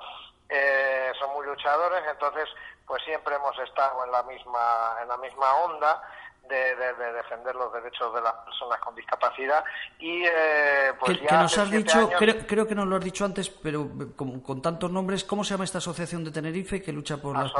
Eh, 0.53 1.11
son 1.17 1.31
muy 1.33 1.45
luchadores, 1.45 2.03
entonces 2.11 2.49
pues 2.85 3.01
siempre 3.03 3.35
hemos 3.35 3.57
estado 3.59 4.03
en 4.03 4.11
la 4.11 4.21
misma, 4.23 4.97
en 5.01 5.07
la 5.07 5.15
misma 5.15 5.55
onda 5.63 6.01
de, 6.49 6.75
defender 7.13 7.55
los 7.55 7.71
derechos 7.71 8.13
de 8.13 8.19
las 8.19 8.33
personas 8.43 8.77
con 8.81 8.93
discapacidad 8.93 9.63
y 9.97 10.25
eh, 10.25 10.91
pues 10.99 11.17
que, 11.19 11.33
nos 11.33 11.57
has 11.57 11.71
dicho 11.71 12.09
creo, 12.17 12.35
creo, 12.45 12.67
que 12.67 12.75
nos 12.75 12.85
lo 12.85 12.97
has 12.97 13.03
dicho 13.03 13.23
antes 13.23 13.49
pero 13.49 13.87
con, 14.17 14.61
tantos 14.61 14.91
nombres 14.91 15.23
cómo 15.23 15.45
se 15.45 15.53
llama 15.53 15.63
esta 15.63 15.77
asociación 15.77 16.25
de 16.25 16.31
Tenerife 16.31 16.81
que 16.81 16.91
lucha 16.91 17.15
por 17.15 17.37
las 17.37 17.53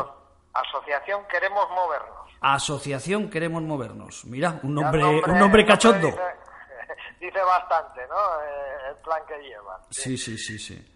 asociación 0.53 1.25
queremos 1.29 1.69
movernos. 1.69 2.29
Asociación 2.41 3.29
queremos 3.29 3.62
movernos. 3.62 4.25
Mira 4.25 4.60
un 4.63 4.75
nombre, 4.75 5.05
un 5.05 5.39
nombre 5.39 5.65
cachondo. 5.65 6.07
dice, 7.19 7.39
bastante 7.39 8.05
no 8.07 8.41
eh, 8.41 8.89
el 8.89 8.95
plan 8.98 9.21
que 9.25 9.38
lleva. 9.38 9.79
Sí 9.89 10.17
sí 10.17 10.38
sí 10.38 10.60
sí 10.60 10.91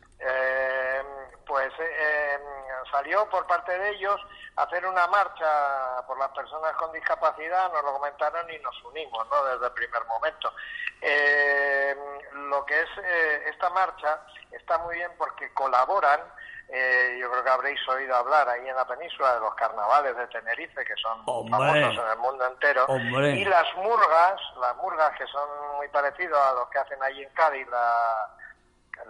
pues 1.45 1.71
eh, 1.79 2.33
em, 2.33 2.91
salió 2.91 3.29
por 3.29 3.45
parte 3.47 3.77
de 3.77 3.89
ellos 3.91 4.19
hacer 4.55 4.85
una 4.85 5.07
marcha 5.07 6.01
por 6.07 6.17
las 6.17 6.29
personas 6.29 6.73
con 6.75 6.91
discapacidad, 6.91 7.71
nos 7.71 7.83
lo 7.83 7.93
comentaron 7.93 8.49
y 8.49 8.59
nos 8.59 8.83
unimos 8.83 9.27
¿no? 9.29 9.45
desde 9.45 9.65
el 9.65 9.73
primer 9.73 10.05
momento. 10.05 10.53
Em, 11.01 11.97
lo 12.49 12.65
que 12.65 12.81
es 12.81 12.89
eh, 13.03 13.43
esta 13.49 13.69
marcha 13.69 14.21
está 14.51 14.77
muy 14.79 14.95
bien 14.95 15.11
porque 15.17 15.53
colaboran, 15.53 16.19
eh, 16.69 17.17
yo 17.19 17.29
creo 17.29 17.43
que 17.43 17.49
habréis 17.49 17.87
oído 17.89 18.15
hablar 18.15 18.49
ahí 18.49 18.67
en 18.67 18.75
la 18.75 18.87
península 18.87 19.35
de 19.35 19.39
los 19.41 19.53
carnavales 19.55 20.15
de 20.17 20.27
Tenerife, 20.27 20.83
que 20.83 20.95
son 20.95 21.23
famosos 21.25 22.03
en 22.03 22.11
el 22.11 22.17
mundo 22.17 22.45
entero, 22.47 22.87
y 22.89 23.45
las 23.45 23.75
murgas, 23.75 24.41
las 24.59 24.75
murgas 24.77 25.15
que 25.17 25.27
son 25.27 25.47
muy 25.77 25.87
parecidos 25.89 26.39
a 26.39 26.53
los 26.53 26.69
que 26.69 26.79
hacen 26.79 27.01
ahí 27.03 27.21
en 27.21 27.29
Cádiz, 27.33 27.67
la 27.67 28.29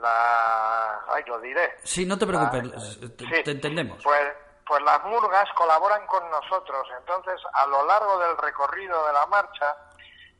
la... 0.02 1.02
Ay, 1.08 1.24
lo 1.28 1.40
diré. 1.40 1.76
Sí, 1.84 2.06
no 2.06 2.18
te 2.18 2.26
preocupes, 2.28 3.00
te, 3.18 3.52
entendemos. 3.52 4.04
Pues, 4.04 4.34
pues 4.66 4.82
las 4.84 5.04
murgas 5.04 5.48
colaboran 5.56 6.06
con 6.08 6.30
nosotros, 6.30 6.88
entonces 7.00 7.40
a 7.54 7.68
lo 7.68 7.86
largo 7.86 8.20
del 8.20 8.38
recorrido 8.38 9.06
de 9.08 9.14
la 9.14 9.26
marcha 9.28 9.76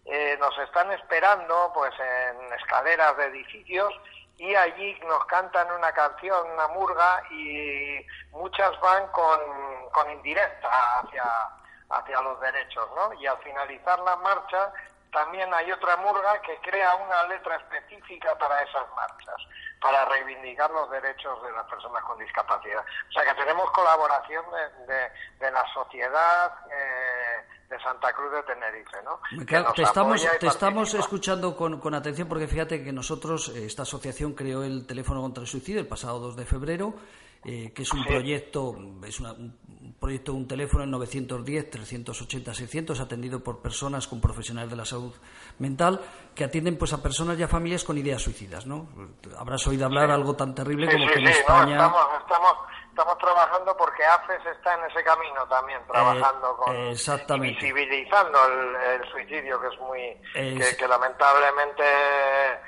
eh, 0.06 0.38
nos 0.40 0.58
están 0.60 0.92
esperando 0.92 1.72
pues 1.74 1.94
en 2.00 2.54
escaleras 2.54 3.18
de 3.18 3.26
edificios 3.26 3.94
y 4.38 4.54
allí 4.54 5.00
nos 5.08 5.26
cantan 5.26 5.72
una 5.72 5.92
canción, 5.94 6.50
una 6.52 6.68
murga 6.70 7.24
y 7.32 8.06
muchas 8.32 8.80
van 8.82 9.08
con, 9.08 9.40
con 9.92 10.12
indirecta 10.12 10.70
hacia, 11.00 11.24
hacia 11.90 12.22
los 12.22 12.40
derechos, 12.42 12.88
¿no? 12.96 13.14
Y 13.14 13.26
al 13.26 13.38
finalizar 13.40 13.98
la 14.00 14.16
marcha 14.18 14.72
también 15.16 15.52
hay 15.54 15.72
otra 15.72 15.96
murga 15.98 16.42
que 16.42 16.60
crea 16.60 16.94
una 16.96 17.24
letra 17.28 17.56
específica 17.56 18.38
para 18.38 18.62
esas 18.62 18.86
marchas, 18.96 19.36
para 19.82 20.04
reivindicar 20.06 20.70
los 20.72 20.92
derechos 20.92 21.42
de 21.42 21.52
las 21.54 21.66
personas 21.68 22.04
con 22.04 22.20
discapacidad. 22.20 22.84
O 23.10 23.12
sea 23.14 23.24
que 23.24 23.34
tenemos 23.42 23.72
colaboración 23.72 24.44
de, 24.86 25.52
la 25.52 25.66
sociedad 25.74 26.54
eh, 26.70 27.48
de 27.70 27.80
Santa 27.80 28.12
Cruz 28.14 28.34
de 28.34 28.44
Tenerife, 28.44 28.98
¿no? 29.06 29.22
te 29.74 29.84
estamos, 29.84 30.28
te 30.38 30.48
estamos 30.48 30.94
escuchando 30.94 31.56
con, 31.56 31.80
con, 31.80 31.94
atención 31.94 32.28
porque 32.28 32.48
fíjate 32.48 32.84
que 32.84 32.92
nosotros, 32.92 33.50
eh, 33.56 33.66
esta 33.66 33.84
asociación 33.84 34.34
creó 34.34 34.64
el 34.64 34.86
teléfono 34.86 35.22
contra 35.22 35.42
el 35.42 35.48
suicidio 35.48 35.80
el 35.80 35.88
pasado 35.88 36.20
2 36.20 36.36
de 36.36 36.46
febrero 36.46 36.94
eh, 37.48 37.72
que 37.76 37.84
es 37.84 37.94
un 37.94 38.04
proyecto, 38.04 38.76
es 39.06 39.20
un 39.20 39.56
proyecto 40.06 40.34
de 40.34 40.38
un 40.38 40.48
teléfono 40.48 40.84
en 40.84 40.92
910 40.92 41.72
380 41.72 42.54
600 42.54 43.00
atendido 43.00 43.44
por 43.44 43.60
personas 43.60 44.08
con 44.08 44.22
profesionales 44.22 44.70
de 44.70 44.76
la 44.76 44.86
salud 44.86 45.12
mental 45.58 46.00
que 46.36 46.44
atienden 46.44 46.78
pues 46.78 46.94
a 46.94 47.02
personas 47.02 47.40
y 47.40 47.44
a 47.44 47.48
familias 47.48 47.84
con 47.84 47.98
ideas 47.98 48.22
suicidas, 48.22 48.68
¿no? 48.68 48.88
Habrás 49.36 49.66
oído 49.66 49.88
hablar 49.88 50.12
algo 50.12 50.36
tan 50.36 50.54
terrible 50.54 50.92
como 50.92 51.08
que 51.08 51.20
en 51.20 51.28
España 51.30 51.74
estamos, 51.74 52.06
estamos, 52.22 52.54
estamos 52.88 53.18
trabajando 53.18 53.76
porque 53.76 54.06
AFES 54.06 54.46
está 54.46 54.76
en 54.76 54.92
ese 54.92 55.04
camino 55.04 55.44
también 55.50 55.82
trabajando 55.88 56.56
con 56.56 56.76
exactamente. 56.76 57.56
visibilizando 57.56 58.38
el, 58.46 59.10
suicidio 59.12 59.60
que 59.60 59.68
es 59.74 59.80
muy 59.80 60.78
que 60.78 60.88
lamentablemente 60.88 61.84
eh, 61.84 62.60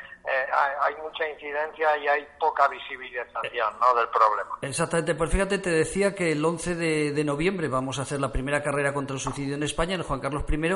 hay, 0.58 0.96
mucha 1.02 1.30
incidencia 1.30 1.98
y 1.98 2.08
hay 2.08 2.28
poca 2.40 2.68
visibilización 2.68 3.74
¿no? 3.80 4.00
del 4.00 4.10
problema. 4.10 4.58
Exactamente, 4.62 5.16
pues 5.16 5.30
fíjate, 5.30 5.60
te 5.60 5.70
decía 5.70 6.16
que 6.16 6.32
el 6.32 6.44
11 6.44 6.76
de, 6.76 7.24
noviembre 7.24 7.68
vamos 7.68 8.00
a 8.00 8.04
hacer 8.04 8.22
la 8.22 8.32
primera 8.32 8.64
carrera 8.64 8.94
contra 8.94 9.16
el 9.16 9.20
suicidio 9.20 9.56
en 9.56 9.64
España, 9.64 9.96
en 9.96 10.04
Juan 10.04 10.20
Carlos 10.20 10.44
I, 10.50 10.74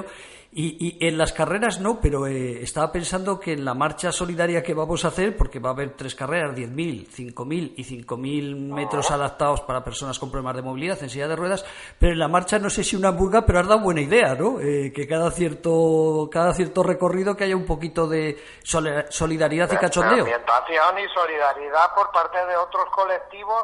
y, 0.53 1.07
en 1.07 1.17
las 1.17 1.31
carreras 1.31 1.79
no, 1.79 1.99
pero 2.01 2.27
eh, 2.27 2.61
estaba 2.61 2.91
pensando 2.91 3.39
que 3.39 3.53
en 3.53 3.63
la 3.63 3.73
marcha 3.73 4.11
solidaria 4.11 4.61
que 4.61 4.73
vamos 4.73 5.05
a 5.05 5.09
hacer, 5.09 5.37
porque 5.37 5.59
va 5.59 5.69
a 5.69 5.73
haber 5.73 5.95
tres 5.95 6.13
carreras, 6.13 6.55
10.000, 6.55 7.07
5.000 7.07 7.73
y 7.77 7.83
5.000 7.83 8.73
metros 8.73 9.11
adaptados 9.11 9.61
para 9.61 9.83
personas 9.83 10.19
con 10.19 10.29
problemas 10.29 10.57
de 10.57 10.61
movilidad 10.61 11.01
en 11.01 11.09
silla 11.09 11.27
de 11.27 11.35
ruedas, 11.35 11.65
pero 11.97 12.11
en 12.11 12.19
la 12.19 12.27
marcha 12.27 12.59
no 12.59 12.69
sé 12.69 12.83
si 12.83 12.95
una 12.95 13.11
burga, 13.11 13.45
pero 13.45 13.59
has 13.59 13.67
dado 13.67 13.81
buena 13.81 14.01
idea, 14.01 14.35
¿no? 14.35 14.59
Eh, 14.59 14.91
que 14.93 15.07
cada 15.07 15.31
cierto, 15.31 16.29
cada 16.31 16.53
cierto 16.53 16.83
recorrido 16.83 17.35
que 17.35 17.45
haya 17.45 17.55
un 17.55 17.65
poquito 17.65 18.07
de 18.07 18.37
solidaridad 18.63 19.31
solidaridad 19.31 19.70
y 19.73 19.77
cachondeo. 19.77 20.19
Ambientación 20.19 20.99
y 20.99 21.07
solidaridad 21.13 21.93
por 21.95 22.11
parte 22.11 22.45
de 22.45 22.57
otros 22.57 22.85
colectivos 22.91 23.63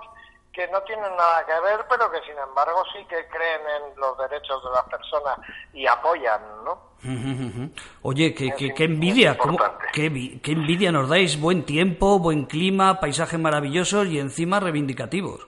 que 0.52 0.68
no 0.70 0.82
tienen 0.82 1.16
nada 1.16 1.46
que 1.46 1.60
ver, 1.62 1.86
pero 1.88 2.12
que 2.12 2.20
sin 2.22 2.38
embargo 2.38 2.84
sí 2.92 3.06
que 3.06 3.28
creen 3.28 3.62
en 3.78 4.00
los 4.00 4.18
derechos 4.18 4.64
de 4.64 4.72
las 4.72 4.84
personas 4.86 5.38
y 5.72 5.86
apoyan, 5.86 6.42
¿no? 6.66 6.88
Oye, 8.02 8.34
qué, 8.34 8.48
envidia, 8.84 9.38
qué, 9.94 10.40
qué 10.42 10.52
envidia 10.52 10.92
nos 10.92 11.10
dais, 11.10 11.40
buen 11.40 11.64
tiempo, 11.64 12.18
buen 12.18 12.46
clima, 12.46 13.00
paisajes 13.00 13.40
maravillosos 13.40 14.08
y 14.08 14.20
encima 14.20 14.60
reivindicativos. 14.60 15.48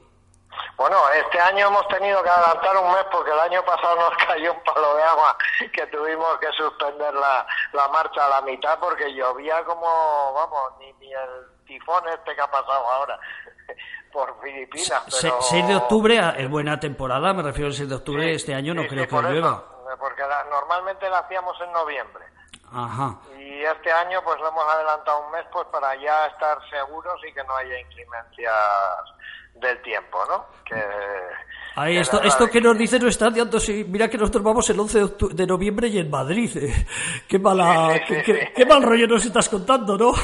Bueno, 0.79 0.95
este 1.09 1.37
año 1.41 1.67
hemos 1.67 1.85
tenido 1.89 2.23
que 2.23 2.29
adelantar 2.29 2.77
un 2.77 2.93
mes 2.93 3.03
porque 3.11 3.31
el 3.31 3.39
año 3.39 3.61
pasado 3.65 3.97
nos 3.97 4.17
cayó 4.25 4.53
un 4.53 4.63
palo 4.63 4.95
de 4.95 5.03
agua 5.03 5.37
que 5.73 5.85
tuvimos 5.87 6.39
que 6.39 6.47
suspender 6.53 7.13
la, 7.13 7.45
marcha 7.91 8.25
a 8.25 8.29
la 8.29 8.41
mitad 8.43 8.79
porque 8.79 9.13
llovía 9.13 9.61
como, 9.65 10.31
vamos, 10.33 10.77
ni, 10.79 10.93
ni 10.93 11.11
el 11.11 11.65
tifón 11.65 12.07
este 12.07 12.33
que 12.33 12.41
ha 12.41 12.49
pasado 12.49 12.87
ahora 12.87 13.19
por 14.13 14.39
Filipinas. 14.41 15.03
Pero... 15.21 15.41
6 15.41 15.67
de 15.67 15.75
octubre 15.75 16.17
es 16.37 16.49
buena 16.49 16.79
temporada, 16.79 17.33
me 17.33 17.43
refiero 17.43 17.67
al 17.67 17.73
6 17.73 17.89
de 17.89 17.95
octubre, 17.95 18.33
este 18.33 18.55
año 18.55 18.73
no 18.73 18.87
creo 18.87 19.05
que 19.05 19.15
llueva. 19.21 19.61
porque 19.99 20.23
normalmente 20.49 21.09
la 21.09 21.19
hacíamos 21.19 21.59
en 21.59 21.73
noviembre. 21.73 22.23
Ajá. 22.71 23.17
Y 23.37 23.63
este 23.63 23.91
año 23.91 24.21
pues 24.23 24.39
lo 24.39 24.49
hemos 24.49 24.65
adelantado 24.65 25.25
un 25.25 25.31
mes 25.31 25.45
pues 25.51 25.67
para 25.67 25.95
ya 25.95 26.27
estar 26.27 26.57
seguros 26.69 27.19
y 27.27 27.33
que 27.33 27.43
no 27.43 27.55
haya 27.55 27.79
inclemencias 27.79 28.53
del 29.55 29.81
tiempo, 29.81 30.23
¿no? 30.27 30.45
Que, 30.63 30.81
Ahí, 31.75 31.97
esto, 31.97 32.21
esto 32.21 32.49
que 32.49 32.59
nos 32.59 32.77
dice 32.77 32.99
no 32.99 33.07
está 33.07 33.29
sí, 33.59 33.85
mira 33.87 34.09
que 34.09 34.17
nosotros 34.17 34.43
vamos 34.43 34.69
el 34.69 34.79
11 34.79 34.99
de, 35.31 35.47
noviembre 35.47 35.87
y 35.87 35.99
en 35.99 36.09
Madrid. 36.09 36.51
Eh. 36.57 36.87
Qué 37.29 37.39
mala, 37.39 38.01
qué, 38.05 38.65
mal 38.65 38.83
rollo 38.83 39.07
nos 39.07 39.25
estás 39.25 39.47
contando, 39.47 39.97
¿no? 39.97 40.11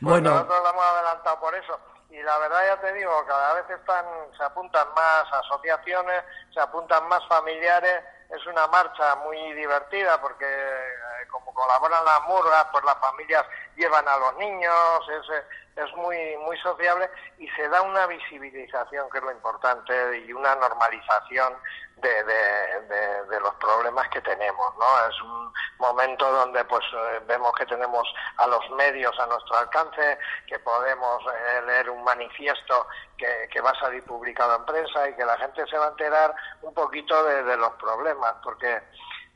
Pues 0.00 0.12
bueno. 0.12 0.30
nosotros 0.30 0.58
lo 0.62 0.70
hemos 0.70 0.84
adelantado 0.84 1.40
por 1.40 1.54
eso. 1.54 1.78
Y 2.10 2.22
la 2.22 2.38
verdad 2.38 2.58
ya 2.66 2.80
te 2.80 2.94
digo, 2.94 3.12
cada 3.28 3.54
vez 3.54 3.64
están, 3.68 4.04
se 4.36 4.42
apuntan 4.42 4.88
más 4.96 5.24
asociaciones, 5.44 6.24
se 6.54 6.60
apuntan 6.60 7.06
más 7.08 7.20
familiares. 7.28 8.02
Es 8.30 8.46
una 8.46 8.66
marcha 8.68 9.16
muy 9.16 9.52
divertida 9.54 10.20
porque 10.20 10.46
eh, 10.46 11.26
como 11.30 11.52
colaboran 11.52 12.04
las 12.04 12.22
murgas, 12.28 12.66
pues 12.70 12.84
las 12.84 12.96
familias 12.98 13.44
llevan 13.76 14.06
a 14.06 14.16
los 14.18 14.36
niños, 14.36 15.08
es, 15.08 15.84
es 15.84 15.96
muy, 15.96 16.36
muy 16.38 16.56
sociable 16.58 17.10
y 17.38 17.48
se 17.50 17.68
da 17.68 17.82
una 17.82 18.06
visibilización, 18.06 19.10
que 19.10 19.18
es 19.18 19.24
lo 19.24 19.32
importante, 19.32 20.18
y 20.18 20.32
una 20.32 20.54
normalización 20.54 21.54
de, 22.00 23.24
de, 23.28 23.40
los 23.40 23.54
problemas 23.54 24.08
que 24.08 24.20
tenemos, 24.20 24.74
¿no? 24.78 25.08
Es 25.08 25.22
un 25.22 25.52
momento 25.78 26.30
donde 26.30 26.64
pues 26.64 26.84
eh, 26.92 27.20
vemos 27.26 27.52
que 27.52 27.66
tenemos 27.66 28.06
a 28.36 28.46
los 28.46 28.68
medios 28.70 29.18
a 29.18 29.26
nuestro 29.26 29.56
alcance, 29.58 30.18
que 30.46 30.58
podemos 30.58 31.22
eh, 31.26 31.62
leer 31.66 31.90
un 31.90 32.02
manifiesto 32.04 32.86
que, 33.16 33.60
va 33.60 33.70
a 33.70 33.80
salir 33.80 34.02
publicado 34.04 34.56
en 34.56 34.64
prensa 34.64 35.08
y 35.08 35.14
que 35.14 35.24
la 35.24 35.36
gente 35.36 35.66
se 35.66 35.76
va 35.76 35.86
a 35.86 35.90
enterar 35.90 36.34
un 36.62 36.72
poquito 36.72 37.22
de, 37.24 37.56
los 37.56 37.72
problemas, 37.72 38.34
porque 38.42 38.80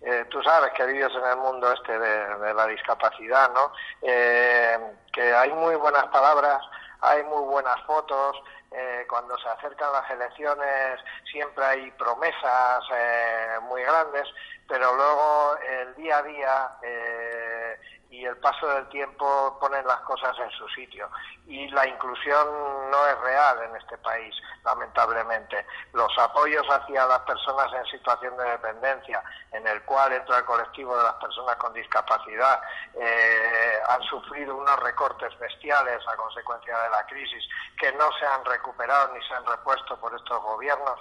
eh, 0.00 0.24
tú 0.30 0.42
sabes 0.42 0.72
que 0.72 0.86
vives 0.86 1.12
en 1.14 1.26
el 1.26 1.36
mundo 1.36 1.70
este 1.72 1.98
de, 1.98 2.54
la 2.54 2.66
discapacidad, 2.66 3.50
¿no? 3.52 3.72
que 4.00 5.34
hay 5.34 5.52
muy 5.52 5.76
buenas 5.76 6.06
palabras, 6.06 6.62
hay 7.02 7.22
muy 7.24 7.42
buenas 7.44 7.78
fotos, 7.82 8.42
eh, 8.74 9.06
cuando 9.08 9.38
se 9.38 9.48
acercan 9.48 9.92
las 9.92 10.10
elecciones 10.10 11.00
siempre 11.30 11.64
hay 11.64 11.90
promesas 11.92 12.84
eh, 12.92 13.58
muy 13.62 13.82
grandes, 13.82 14.28
pero 14.68 14.94
luego 14.96 15.56
el 15.58 15.94
día 15.94 16.18
a 16.18 16.22
día 16.22 16.70
eh, 16.82 17.78
y 18.14 18.24
el 18.24 18.36
paso 18.36 18.66
del 18.68 18.88
tiempo 18.90 19.58
ponen 19.60 19.84
las 19.86 20.00
cosas 20.02 20.38
en 20.38 20.50
su 20.52 20.68
sitio. 20.68 21.10
Y 21.46 21.68
la 21.70 21.84
inclusión 21.86 22.46
no 22.90 23.06
es 23.08 23.18
real 23.20 23.58
en 23.64 23.74
este 23.74 23.98
país, 23.98 24.32
lamentablemente. 24.64 25.66
Los 25.92 26.16
apoyos 26.18 26.64
hacia 26.70 27.06
las 27.06 27.18
personas 27.20 27.72
en 27.72 27.84
situación 27.86 28.36
de 28.36 28.44
dependencia, 28.44 29.20
en 29.50 29.66
el 29.66 29.82
cual 29.82 30.12
entra 30.12 30.38
el 30.38 30.44
colectivo 30.44 30.96
de 30.96 31.02
las 31.02 31.14
personas 31.14 31.56
con 31.56 31.72
discapacidad, 31.72 32.62
eh, 32.94 33.78
han 33.88 34.02
sufrido 34.02 34.54
unos 34.56 34.78
recortes 34.80 35.36
bestiales 35.40 36.00
a 36.06 36.16
consecuencia 36.16 36.78
de 36.78 36.90
la 36.90 37.04
crisis 37.06 37.42
que 37.78 37.92
no 37.94 38.12
se 38.18 38.26
han 38.26 38.44
recuperado 38.44 39.12
ni 39.12 39.20
se 39.26 39.34
han 39.34 39.44
repuesto 39.44 39.98
por 39.98 40.14
estos 40.14 40.40
gobiernos 40.40 41.00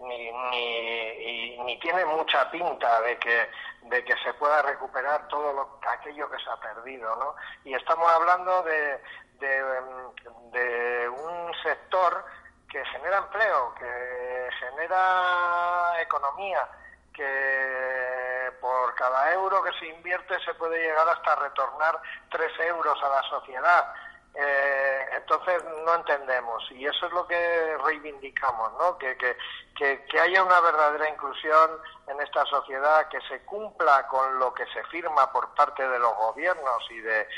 ni, 0.00 0.32
ni, 0.32 1.58
ni 1.58 1.78
tiene 1.80 2.04
mucha 2.04 2.50
pinta 2.50 3.00
de 3.02 3.18
que, 3.18 3.48
de 3.82 4.04
que 4.04 4.16
se 4.18 4.34
pueda 4.34 4.62
recuperar 4.62 5.28
todo 5.28 5.52
lo, 5.52 5.78
aquello 5.88 6.30
que 6.30 6.38
se 6.38 6.50
ha 6.50 6.56
perdido, 6.56 7.14
¿no? 7.16 7.34
Y 7.64 7.74
estamos 7.74 8.10
hablando 8.10 8.62
de, 8.62 9.00
de, 9.40 11.08
un 11.08 11.52
sector 11.62 12.24
que 12.70 12.84
genera 12.86 13.18
empleo, 13.18 13.74
que 13.74 14.48
genera 14.58 16.00
economía, 16.00 16.68
que 17.12 18.52
por 18.60 18.94
cada 18.94 19.32
euro 19.32 19.62
que 19.62 19.72
se 19.78 19.86
invierte 19.86 20.38
se 20.44 20.54
puede 20.54 20.82
llegar 20.82 21.08
hasta 21.08 21.36
retornar 21.36 22.00
tres 22.30 22.52
euros 22.60 23.00
a 23.02 23.08
la 23.08 23.22
sociedad. 23.22 23.94
Eh, 24.36 25.06
entonces 25.16 25.62
no 25.84 25.94
entendemos 25.94 26.68
y 26.72 26.84
eso 26.84 27.06
es 27.06 27.12
lo 27.12 27.24
que 27.24 27.76
reivindicamos, 27.84 28.72
¿no? 28.80 28.98
Que, 28.98 29.16
que, 29.16 29.36
que, 29.76 30.20
haya 30.20 30.42
una 30.42 30.60
verdadera 30.60 31.08
inclusión 31.08 31.70
en 32.08 32.20
esta 32.20 32.44
sociedad, 32.46 33.08
que 33.10 33.20
se 33.28 33.44
cumpla 33.44 34.08
con 34.08 34.40
lo 34.40 34.52
que 34.52 34.66
se 34.66 34.82
firma 34.86 35.30
por 35.32 35.54
parte 35.54 35.88
de 35.88 35.98
los 36.00 36.16
gobiernos 36.16 36.84
y 36.90 36.98
de, 37.00 37.28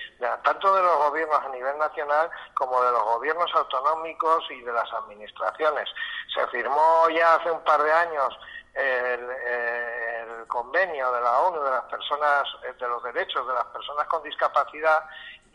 tanto 0.42 0.74
de 0.74 0.82
los 0.82 0.96
gobiernos 0.96 1.38
a 1.44 1.48
nivel 1.50 1.76
nacional 1.76 2.30
como 2.54 2.82
de 2.82 2.90
los 2.92 3.02
gobiernos 3.02 3.50
autonómicos 3.54 4.50
y 4.50 4.62
de 4.62 4.72
las 4.72 4.90
administraciones. 4.94 5.90
Se 6.34 6.46
firmó 6.46 7.10
ya 7.10 7.34
hace 7.34 7.50
un 7.50 7.62
par 7.62 7.82
de 7.82 7.92
años 7.92 8.38
el, 8.72 9.30
el, 9.30 10.46
convenio 10.48 11.12
de 11.12 11.20
la 11.20 11.40
ONU 11.40 11.60
de 11.62 11.70
las 11.70 11.84
personas 11.84 12.44
de 12.62 12.88
los 12.88 13.02
derechos 13.02 13.46
de 13.46 13.54
las 13.54 13.64
personas 13.66 14.06
con 14.06 14.22
discapacidad 14.22 15.04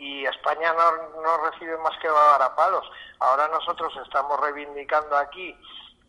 y 0.01 0.25
España 0.25 0.73
no, 0.73 1.21
no 1.21 1.37
recibe 1.51 1.77
más 1.77 1.95
que 1.99 2.09
palos. 2.55 2.91
Ahora 3.19 3.47
nosotros 3.49 3.93
estamos 4.03 4.39
reivindicando 4.39 5.15
aquí, 5.15 5.55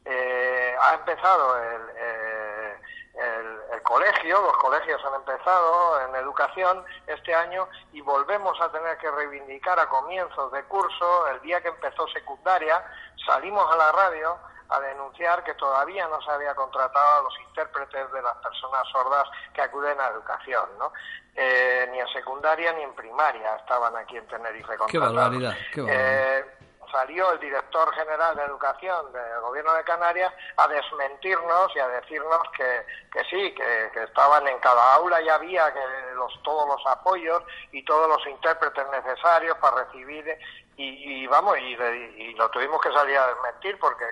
eh, 0.07 0.75
ha 0.81 0.95
empezado 0.95 1.63
eh, 1.63 2.79
el, 3.15 3.75
el, 3.75 3.83
colegio, 3.83 4.41
los 4.41 4.57
colegios 4.57 4.99
han 5.05 5.17
empezado 5.17 6.09
en 6.09 6.15
educación 6.17 6.83
este 7.07 7.35
año 7.35 7.69
y 7.93 8.01
volvemos 8.01 8.59
a 8.63 8.73
tener 8.73 8.97
que 8.97 9.11
reivindicar 9.11 9.79
a 9.79 9.91
comienzos 9.91 10.51
de 10.53 10.65
curso, 10.65 11.29
el 11.29 11.43
día 11.43 11.61
que 11.61 11.69
empezó 11.69 12.09
secundaria, 12.09 12.83
salimos 13.27 13.71
a 13.75 13.77
la 13.77 13.93
radio 13.93 14.39
a 14.73 14.81
denunciar 14.81 15.45
que 15.45 15.55
todavía 15.55 16.09
no 16.09 16.21
se 16.23 16.31
había 16.31 16.55
contratado 16.55 17.21
a 17.21 17.23
los 17.23 17.39
intérpretes 17.49 18.13
de 18.13 18.23
las 18.23 18.37
personas 18.37 18.89
sordas 18.91 19.29
que 19.53 19.63
acuden 19.63 20.01
a 20.01 20.09
educación, 20.09 20.65
¿no? 20.79 20.93
Eh, 21.35 21.89
ni 21.91 21.99
en 21.99 22.09
secundaria 22.09 22.73
ni 22.73 22.83
en 22.83 22.95
primaria 22.95 23.57
estaban 23.57 23.97
aquí 23.97 24.17
en 24.17 24.27
Tenerife 24.27 24.75
Qué 24.89 24.99
barbaridad, 24.99 25.57
eh, 25.77 26.45
salió 26.91 27.33
el 27.33 27.41
director 27.41 27.93
general 27.95 28.37
de 28.37 28.43
educación 28.45 29.13
del 29.13 29.41
gobierno 29.41 29.73
de 29.73 29.83
Canarias 29.85 30.33
a 30.59 30.69
desmentirnos 30.69 31.75
y 31.75 31.79
a 31.79 31.89
decirnos 31.89 32.41
que, 32.55 32.87
que 33.11 33.25
sí, 33.31 33.55
que, 33.55 34.03
estaban 34.03 34.47
en 34.47 34.59
cada 34.59 34.95
aula 34.95 35.23
y 35.23 35.29
había 35.31 35.73
que 35.73 35.81
los, 36.15 36.43
todos 36.43 36.69
los 36.69 36.87
apoyos 36.87 37.43
y 37.73 37.83
todos 37.85 38.09
los 38.09 38.27
intérpretes 38.27 38.85
necesarios 38.91 39.57
para 39.57 39.85
recibir 39.85 40.39
y, 40.77 41.27
vamos, 41.29 41.57
y, 41.59 41.75
y, 41.75 42.35
lo 42.35 42.51
tuvimos 42.51 42.81
que 42.81 42.93
salir 42.93 43.17
a 43.17 43.29
desmentir 43.29 43.79
porque 43.79 44.05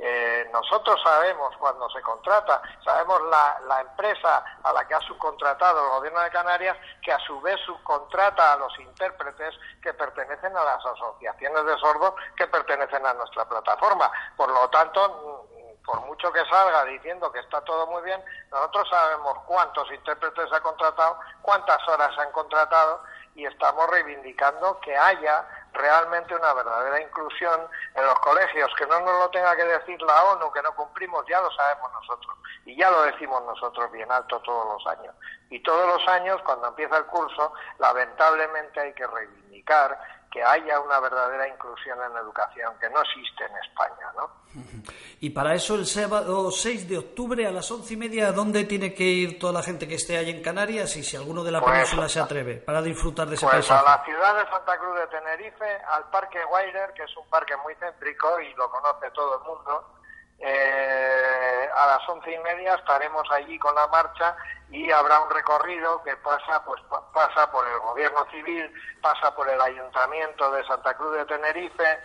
eh, 0.00 0.48
nosotros 0.52 1.00
sabemos 1.02 1.56
cuando 1.56 1.90
se 1.90 2.00
contrata, 2.02 2.62
sabemos 2.84 3.20
la, 3.22 3.58
la, 3.66 3.80
empresa 3.80 4.44
a 4.62 4.72
la 4.72 4.86
que 4.86 4.94
ha 4.94 5.00
subcontratado 5.00 5.84
el 5.84 5.90
gobierno 5.90 6.20
de 6.20 6.30
Canarias, 6.30 6.76
que 7.02 7.12
a 7.12 7.18
su 7.18 7.40
vez 7.40 7.58
subcontrata 7.66 8.52
a 8.52 8.56
los 8.58 8.78
intérpretes 8.78 9.56
que 9.82 9.92
pertenecen 9.94 10.56
a 10.56 10.62
las 10.62 10.86
asociaciones 10.86 11.64
de 11.64 11.78
sordos 11.78 12.14
que 12.36 12.46
pertenecen 12.46 13.04
a 13.04 13.14
nuestra 13.14 13.44
plataforma. 13.48 14.08
Por 14.36 14.48
lo 14.50 14.70
tanto, 14.70 15.48
por 15.84 16.00
mucho 16.02 16.30
que 16.30 16.44
salga 16.44 16.84
diciendo 16.84 17.32
que 17.32 17.40
está 17.40 17.60
todo 17.62 17.88
muy 17.88 18.02
bien, 18.02 18.22
nosotros 18.52 18.88
sabemos 18.90 19.38
cuántos 19.46 19.90
intérpretes 19.90 20.52
ha 20.52 20.60
contratado, 20.60 21.18
cuántas 21.42 21.88
horas 21.88 22.16
han 22.18 22.30
contratado 22.30 23.02
y 23.38 23.46
estamos 23.46 23.88
reivindicando 23.88 24.80
que 24.80 24.96
haya 24.96 25.46
realmente 25.72 26.34
una 26.34 26.52
verdadera 26.54 27.00
inclusión 27.00 27.60
en 27.94 28.04
los 28.04 28.18
colegios, 28.18 28.68
que 28.76 28.84
no 28.86 28.98
nos 28.98 29.16
lo 29.16 29.30
tenga 29.30 29.54
que 29.54 29.62
decir 29.62 30.02
la 30.02 30.24
ONU, 30.24 30.50
que 30.50 30.60
no 30.60 30.74
cumplimos, 30.74 31.24
ya 31.28 31.40
lo 31.40 31.48
sabemos 31.52 31.92
nosotros 31.92 32.36
y 32.64 32.76
ya 32.76 32.90
lo 32.90 33.02
decimos 33.02 33.40
nosotros 33.44 33.92
bien 33.92 34.10
alto 34.10 34.40
todos 34.40 34.66
los 34.66 34.86
años. 34.98 35.14
Y 35.50 35.62
todos 35.62 35.86
los 35.86 36.08
años, 36.08 36.42
cuando 36.44 36.66
empieza 36.66 36.96
el 36.98 37.06
curso, 37.06 37.52
lamentablemente 37.78 38.80
hay 38.80 38.92
que 38.92 39.06
reivindicar 39.06 39.96
que 40.30 40.42
haya 40.42 40.80
una 40.80 41.00
verdadera 41.00 41.48
inclusión 41.48 41.98
en 42.06 42.14
la 42.14 42.20
educación, 42.20 42.72
que 42.80 42.90
no 42.90 43.00
existe 43.00 43.44
en 43.44 43.56
España, 43.56 44.12
¿no? 44.16 44.30
Y 45.20 45.30
para 45.30 45.54
eso 45.54 45.74
el 45.74 45.84
sábado 45.84 46.50
6 46.50 46.88
de 46.88 46.98
octubre 46.98 47.44
a 47.44 47.50
las 47.50 47.68
once 47.72 47.94
y 47.94 47.96
media, 47.96 48.30
¿dónde 48.30 48.64
tiene 48.64 48.94
que 48.94 49.02
ir 49.02 49.38
toda 49.38 49.52
la 49.52 49.62
gente 49.62 49.88
que 49.88 49.96
esté 49.96 50.16
ahí 50.16 50.30
en 50.30 50.42
Canarias 50.42 50.96
y 50.96 51.02
si 51.02 51.16
alguno 51.16 51.42
de 51.42 51.50
la 51.50 51.60
pues, 51.60 51.72
península 51.72 52.08
se 52.08 52.20
atreve 52.20 52.58
para 52.58 52.80
disfrutar 52.80 53.26
de 53.26 53.34
ese 53.34 53.44
pues 53.44 53.68
a 53.70 53.82
la 53.82 54.04
ciudad 54.04 54.36
de 54.36 54.48
Santa 54.48 54.78
Cruz 54.78 54.96
de 54.96 55.06
Tenerife, 55.08 55.78
al 55.90 56.08
Parque 56.10 56.38
Guairer, 56.48 56.92
que 56.94 57.02
es 57.02 57.16
un 57.16 57.28
parque 57.28 57.56
muy 57.64 57.74
céntrico 57.74 58.40
y 58.40 58.54
lo 58.54 58.70
conoce 58.70 59.10
todo 59.10 59.38
el 59.38 59.44
mundo, 59.44 59.97
eh, 60.40 61.68
a 61.74 61.86
las 61.86 62.08
once 62.08 62.32
y 62.32 62.38
media 62.38 62.74
estaremos 62.74 63.24
allí 63.30 63.58
con 63.58 63.74
la 63.74 63.86
marcha 63.88 64.36
y 64.70 64.90
habrá 64.90 65.20
un 65.20 65.30
recorrido 65.30 66.02
que 66.02 66.16
pasa 66.16 66.64
pues 66.64 66.80
pasa 67.12 67.50
por 67.50 67.66
el 67.66 67.78
gobierno 67.80 68.24
civil 68.30 68.72
pasa 69.02 69.34
por 69.34 69.48
el 69.48 69.60
ayuntamiento 69.60 70.50
de 70.52 70.64
Santa 70.66 70.94
Cruz 70.94 71.16
de 71.16 71.24
Tenerife 71.24 71.98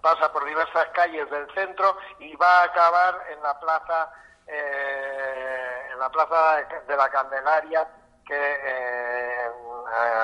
pasa 0.00 0.32
por 0.32 0.44
diversas 0.44 0.86
calles 0.94 1.28
del 1.30 1.52
centro 1.54 1.96
y 2.18 2.34
va 2.36 2.60
a 2.60 2.64
acabar 2.64 3.26
en 3.30 3.42
la 3.42 3.58
plaza 3.60 4.12
eh, 4.46 5.88
en 5.92 5.98
la 5.98 6.10
plaza 6.10 6.62
de 6.86 6.96
la 6.96 7.08
Candelaria 7.10 7.88
que 8.26 8.34
eh, 8.34 9.13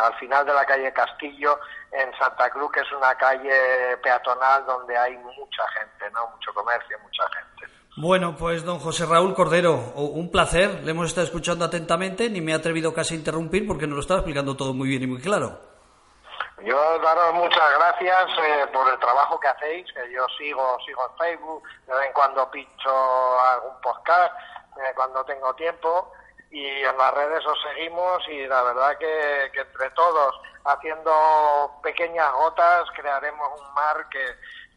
al 0.04 0.14
final 0.14 0.44
de 0.44 0.54
la 0.54 0.64
calle 0.64 0.92
Castillo 0.92 1.58
en 1.92 2.12
Santa 2.18 2.50
Cruz 2.50 2.70
que 2.72 2.80
es 2.80 2.92
una 2.92 3.14
calle 3.16 3.96
peatonal 4.02 4.64
donde 4.66 4.96
hay 4.96 5.16
mucha 5.18 5.66
gente 5.78 6.10
no 6.12 6.28
mucho 6.28 6.52
comercio 6.54 6.98
mucha 7.00 7.24
gente 7.34 7.50
bueno, 7.96 8.36
pues 8.36 8.64
don 8.64 8.78
José 8.78 9.04
Raúl 9.04 9.34
Cordero, 9.34 9.74
un 9.74 10.30
placer. 10.30 10.84
Le 10.84 10.92
hemos 10.92 11.08
estado 11.08 11.26
escuchando 11.26 11.64
atentamente, 11.64 12.30
ni 12.30 12.40
me 12.40 12.52
he 12.52 12.54
atrevido 12.54 12.94
casi 12.94 13.14
a 13.14 13.18
interrumpir 13.18 13.66
porque 13.66 13.86
nos 13.86 13.96
lo 13.96 14.00
estaba 14.00 14.20
explicando 14.20 14.56
todo 14.56 14.72
muy 14.72 14.88
bien 14.88 15.02
y 15.02 15.06
muy 15.06 15.20
claro. 15.20 15.58
Yo 16.62 16.98
daros 17.00 17.34
muchas 17.34 17.70
gracias 17.78 18.30
eh, 18.38 18.66
por 18.72 18.88
el 18.90 18.98
trabajo 18.98 19.40
que 19.40 19.48
hacéis, 19.48 19.86
que 19.92 20.12
yo 20.12 20.26
sigo, 20.38 20.78
sigo 20.86 21.10
en 21.10 21.16
Facebook, 21.18 21.62
de 21.86 21.94
vez 21.94 22.06
en 22.06 22.12
cuando 22.12 22.50
pincho 22.50 23.40
algún 23.40 23.80
podcast, 23.82 24.34
eh, 24.76 24.92
cuando 24.94 25.24
tengo 25.24 25.54
tiempo, 25.54 26.12
y 26.50 26.66
en 26.66 26.96
las 26.98 27.14
redes 27.14 27.44
os 27.46 27.58
seguimos 27.62 28.22
y 28.28 28.46
la 28.46 28.62
verdad 28.62 28.98
que, 28.98 29.50
que 29.52 29.60
entre 29.60 29.90
todos, 29.90 30.34
haciendo 30.64 31.12
pequeñas 31.82 32.32
gotas, 32.32 32.88
crearemos 32.96 33.48
un 33.60 33.74
mar 33.74 34.08
que, 34.10 34.24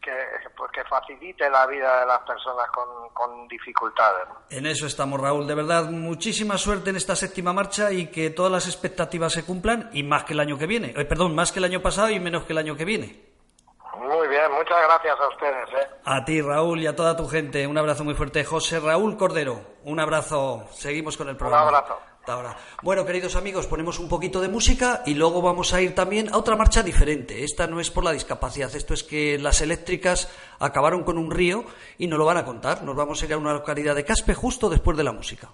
que, 0.00 0.12
pues 0.56 0.70
que 0.70 0.84
facilite 0.84 1.50
la 1.50 1.66
vida 1.66 2.00
de 2.00 2.06
las 2.06 2.20
personas 2.20 2.70
con, 2.70 3.08
con 3.12 3.48
dificultades. 3.48 4.28
En 4.50 4.66
eso 4.66 4.86
estamos, 4.86 5.20
Raúl. 5.20 5.46
De 5.46 5.54
verdad, 5.54 5.86
muchísima 5.86 6.58
suerte 6.58 6.90
en 6.90 6.96
esta 6.96 7.16
séptima 7.16 7.52
marcha 7.52 7.90
y 7.90 8.06
que 8.06 8.30
todas 8.30 8.52
las 8.52 8.66
expectativas 8.66 9.32
se 9.32 9.44
cumplan 9.44 9.90
y 9.92 10.04
más 10.04 10.24
que 10.24 10.34
el 10.34 10.40
año 10.40 10.56
que 10.56 10.66
viene. 10.66 10.94
Eh, 10.96 11.04
perdón, 11.04 11.34
más 11.34 11.50
que 11.50 11.58
el 11.58 11.64
año 11.64 11.82
pasado 11.82 12.10
y 12.10 12.20
menos 12.20 12.44
que 12.44 12.52
el 12.52 12.58
año 12.58 12.76
que 12.76 12.84
viene. 12.84 13.33
Muy 13.98 14.28
bien, 14.28 14.50
muchas 14.52 14.78
gracias 14.86 15.18
a 15.20 15.28
ustedes. 15.28 15.68
¿eh? 15.82 15.88
A 16.04 16.24
ti, 16.24 16.40
Raúl, 16.40 16.80
y 16.80 16.86
a 16.86 16.96
toda 16.96 17.16
tu 17.16 17.26
gente. 17.26 17.66
Un 17.66 17.78
abrazo 17.78 18.04
muy 18.04 18.14
fuerte. 18.14 18.44
José 18.44 18.80
Raúl 18.80 19.16
Cordero, 19.16 19.60
un 19.84 20.00
abrazo. 20.00 20.64
Seguimos 20.72 21.16
con 21.16 21.28
el 21.28 21.36
programa. 21.36 21.68
Un 21.68 21.74
abrazo. 21.74 21.98
Ahora. 22.26 22.56
Bueno, 22.82 23.04
queridos 23.04 23.36
amigos, 23.36 23.66
ponemos 23.66 23.98
un 23.98 24.08
poquito 24.08 24.40
de 24.40 24.48
música 24.48 25.02
y 25.04 25.14
luego 25.14 25.42
vamos 25.42 25.74
a 25.74 25.82
ir 25.82 25.94
también 25.94 26.32
a 26.32 26.38
otra 26.38 26.56
marcha 26.56 26.82
diferente. 26.82 27.44
Esta 27.44 27.66
no 27.66 27.80
es 27.80 27.90
por 27.90 28.02
la 28.02 28.12
discapacidad, 28.12 28.74
esto 28.74 28.94
es 28.94 29.02
que 29.02 29.38
las 29.38 29.60
eléctricas 29.60 30.34
acabaron 30.58 31.04
con 31.04 31.18
un 31.18 31.30
río 31.30 31.64
y 31.98 32.06
nos 32.06 32.18
lo 32.18 32.24
van 32.24 32.38
a 32.38 32.44
contar. 32.46 32.82
Nos 32.82 32.96
vamos 32.96 33.20
a 33.20 33.26
ir 33.26 33.34
a 33.34 33.38
una 33.38 33.52
localidad 33.52 33.94
de 33.94 34.06
Caspe 34.06 34.32
justo 34.32 34.70
después 34.70 34.96
de 34.96 35.04
la 35.04 35.12
música. 35.12 35.50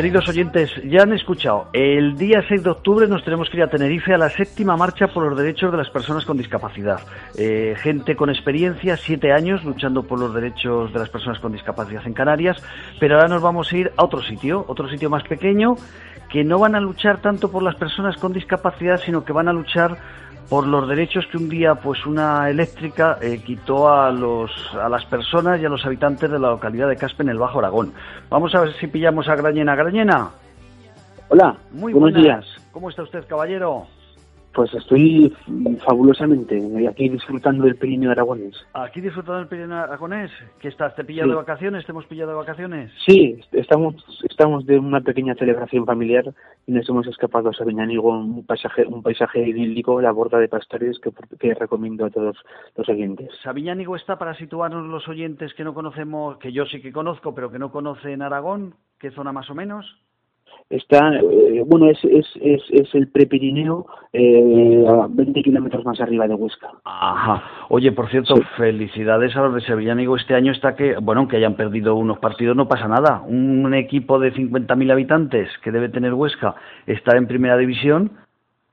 Queridos 0.00 0.30
oyentes, 0.30 0.70
ya 0.82 1.02
han 1.02 1.12
escuchado. 1.12 1.68
El 1.74 2.16
día 2.16 2.42
6 2.48 2.62
de 2.62 2.70
octubre 2.70 3.06
nos 3.06 3.22
tenemos 3.22 3.50
que 3.50 3.58
ir 3.58 3.62
a 3.64 3.68
Tenerife 3.68 4.14
a 4.14 4.16
la 4.16 4.30
séptima 4.30 4.74
marcha 4.74 5.08
por 5.08 5.28
los 5.28 5.36
derechos 5.36 5.70
de 5.70 5.76
las 5.76 5.90
personas 5.90 6.24
con 6.24 6.38
discapacidad. 6.38 7.00
Eh, 7.36 7.74
gente 7.76 8.16
con 8.16 8.30
experiencia, 8.30 8.96
siete 8.96 9.30
años 9.30 9.62
luchando 9.62 10.02
por 10.04 10.18
los 10.18 10.32
derechos 10.32 10.90
de 10.94 11.00
las 11.00 11.10
personas 11.10 11.38
con 11.38 11.52
discapacidad 11.52 12.00
en 12.06 12.14
Canarias, 12.14 12.56
pero 12.98 13.16
ahora 13.16 13.28
nos 13.28 13.42
vamos 13.42 13.70
a 13.70 13.76
ir 13.76 13.92
a 13.98 14.02
otro 14.02 14.22
sitio, 14.22 14.64
otro 14.68 14.88
sitio 14.88 15.10
más 15.10 15.24
pequeño, 15.24 15.74
que 16.30 16.44
no 16.44 16.58
van 16.58 16.76
a 16.76 16.80
luchar 16.80 17.20
tanto 17.20 17.50
por 17.50 17.62
las 17.62 17.74
personas 17.74 18.16
con 18.16 18.32
discapacidad, 18.32 18.98
sino 19.04 19.22
que 19.22 19.34
van 19.34 19.48
a 19.48 19.52
luchar 19.52 19.98
por 20.50 20.66
los 20.66 20.88
derechos 20.88 21.24
que 21.30 21.36
un 21.36 21.48
día 21.48 21.76
pues 21.76 22.04
una 22.04 22.50
eléctrica 22.50 23.18
eh, 23.22 23.40
quitó 23.42 23.88
a 23.88 24.10
los 24.10 24.50
a 24.74 24.88
las 24.88 25.04
personas 25.04 25.60
y 25.60 25.64
a 25.64 25.68
los 25.68 25.86
habitantes 25.86 26.28
de 26.28 26.40
la 26.40 26.50
localidad 26.50 26.88
de 26.88 26.96
Caspe 26.96 27.22
en 27.22 27.28
el 27.28 27.38
Bajo 27.38 27.60
Aragón. 27.60 27.94
Vamos 28.28 28.52
a 28.56 28.60
ver 28.62 28.74
si 28.74 28.88
pillamos 28.88 29.28
a 29.28 29.36
Grañena. 29.36 29.76
Grañena. 29.76 30.30
Hola. 31.28 31.56
Muy 31.70 31.92
buenos 31.92 32.20
días. 32.20 32.44
¿Cómo 32.72 32.90
está 32.90 33.04
usted, 33.04 33.24
caballero? 33.28 33.86
Pues 34.52 34.74
estoy 34.74 35.32
fabulosamente 35.86 36.60
aquí 36.88 37.08
disfrutando 37.08 37.64
del 37.64 37.76
Pirineo 37.76 38.10
Aragonés. 38.10 38.54
¿Aquí 38.72 39.00
disfrutando 39.00 39.38
del 39.38 39.48
Pirineo 39.48 39.76
Aragonés? 39.76 40.30
¿Qué 40.58 40.68
estás? 40.68 40.94
¿Te 40.96 41.04
pillado 41.04 41.30
de 41.30 41.36
vacaciones? 41.36 41.86
¿Te 41.86 41.92
hemos 41.92 42.06
pillado 42.06 42.32
de 42.32 42.36
vacaciones? 42.36 42.92
Sí, 43.06 43.40
estamos, 43.52 43.94
estamos 44.28 44.66
de 44.66 44.78
una 44.78 45.00
pequeña 45.00 45.34
celebración 45.36 45.86
familiar 45.86 46.24
y 46.66 46.72
nos 46.72 46.88
hemos 46.88 47.06
escapado 47.06 47.50
a 47.50 47.52
Sabiñánigo, 47.52 48.10
un 48.10 48.44
paisaje, 48.44 48.84
un 48.86 49.02
paisaje 49.02 49.46
idílico, 49.48 50.00
la 50.00 50.10
borda 50.10 50.38
de 50.38 50.48
pastores 50.48 50.98
que, 50.98 51.10
que 51.38 51.54
recomiendo 51.54 52.06
a 52.06 52.10
todos 52.10 52.36
los 52.76 52.88
oyentes. 52.88 53.30
Sabiñánigo 53.44 53.94
está 53.94 54.18
para 54.18 54.34
situarnos 54.34 54.86
los 54.86 55.06
oyentes 55.08 55.54
que 55.54 55.64
no 55.64 55.74
conocemos, 55.74 56.38
que 56.38 56.52
yo 56.52 56.66
sí 56.66 56.82
que 56.82 56.92
conozco, 56.92 57.34
pero 57.34 57.52
que 57.52 57.58
no 57.58 57.70
conocen 57.70 58.20
Aragón. 58.22 58.74
¿Qué 58.98 59.10
zona 59.12 59.32
más 59.32 59.48
o 59.48 59.54
menos? 59.54 59.86
Está, 60.70 61.16
eh, 61.16 61.62
bueno, 61.66 61.90
es, 61.90 61.98
es, 62.04 62.26
es, 62.40 62.62
es 62.70 62.94
el 62.94 63.08
Prepirineo, 63.08 63.86
eh, 64.12 64.84
a 64.88 65.08
20 65.10 65.42
kilómetros 65.42 65.84
más 65.84 66.00
arriba 66.00 66.26
de 66.28 66.34
Huesca. 66.34 66.70
Ajá. 66.84 67.42
Oye, 67.68 67.92
por 67.92 68.08
cierto, 68.08 68.36
felicidades 68.56 69.36
a 69.36 69.42
los 69.42 69.54
de 69.54 69.60
Sevillanigo. 69.62 70.16
Este 70.16 70.34
año 70.34 70.52
está 70.52 70.76
que, 70.76 70.96
bueno, 70.96 71.20
aunque 71.20 71.36
hayan 71.36 71.56
perdido 71.56 71.96
unos 71.96 72.18
partidos, 72.20 72.56
no 72.56 72.68
pasa 72.68 72.88
nada. 72.88 73.22
Un 73.26 73.74
equipo 73.74 74.18
de 74.18 74.32
50.000 74.32 74.92
habitantes 74.92 75.48
que 75.62 75.72
debe 75.72 75.88
tener 75.88 76.14
Huesca 76.14 76.54
está 76.86 77.16
en 77.16 77.26
primera 77.26 77.56
división. 77.56 78.12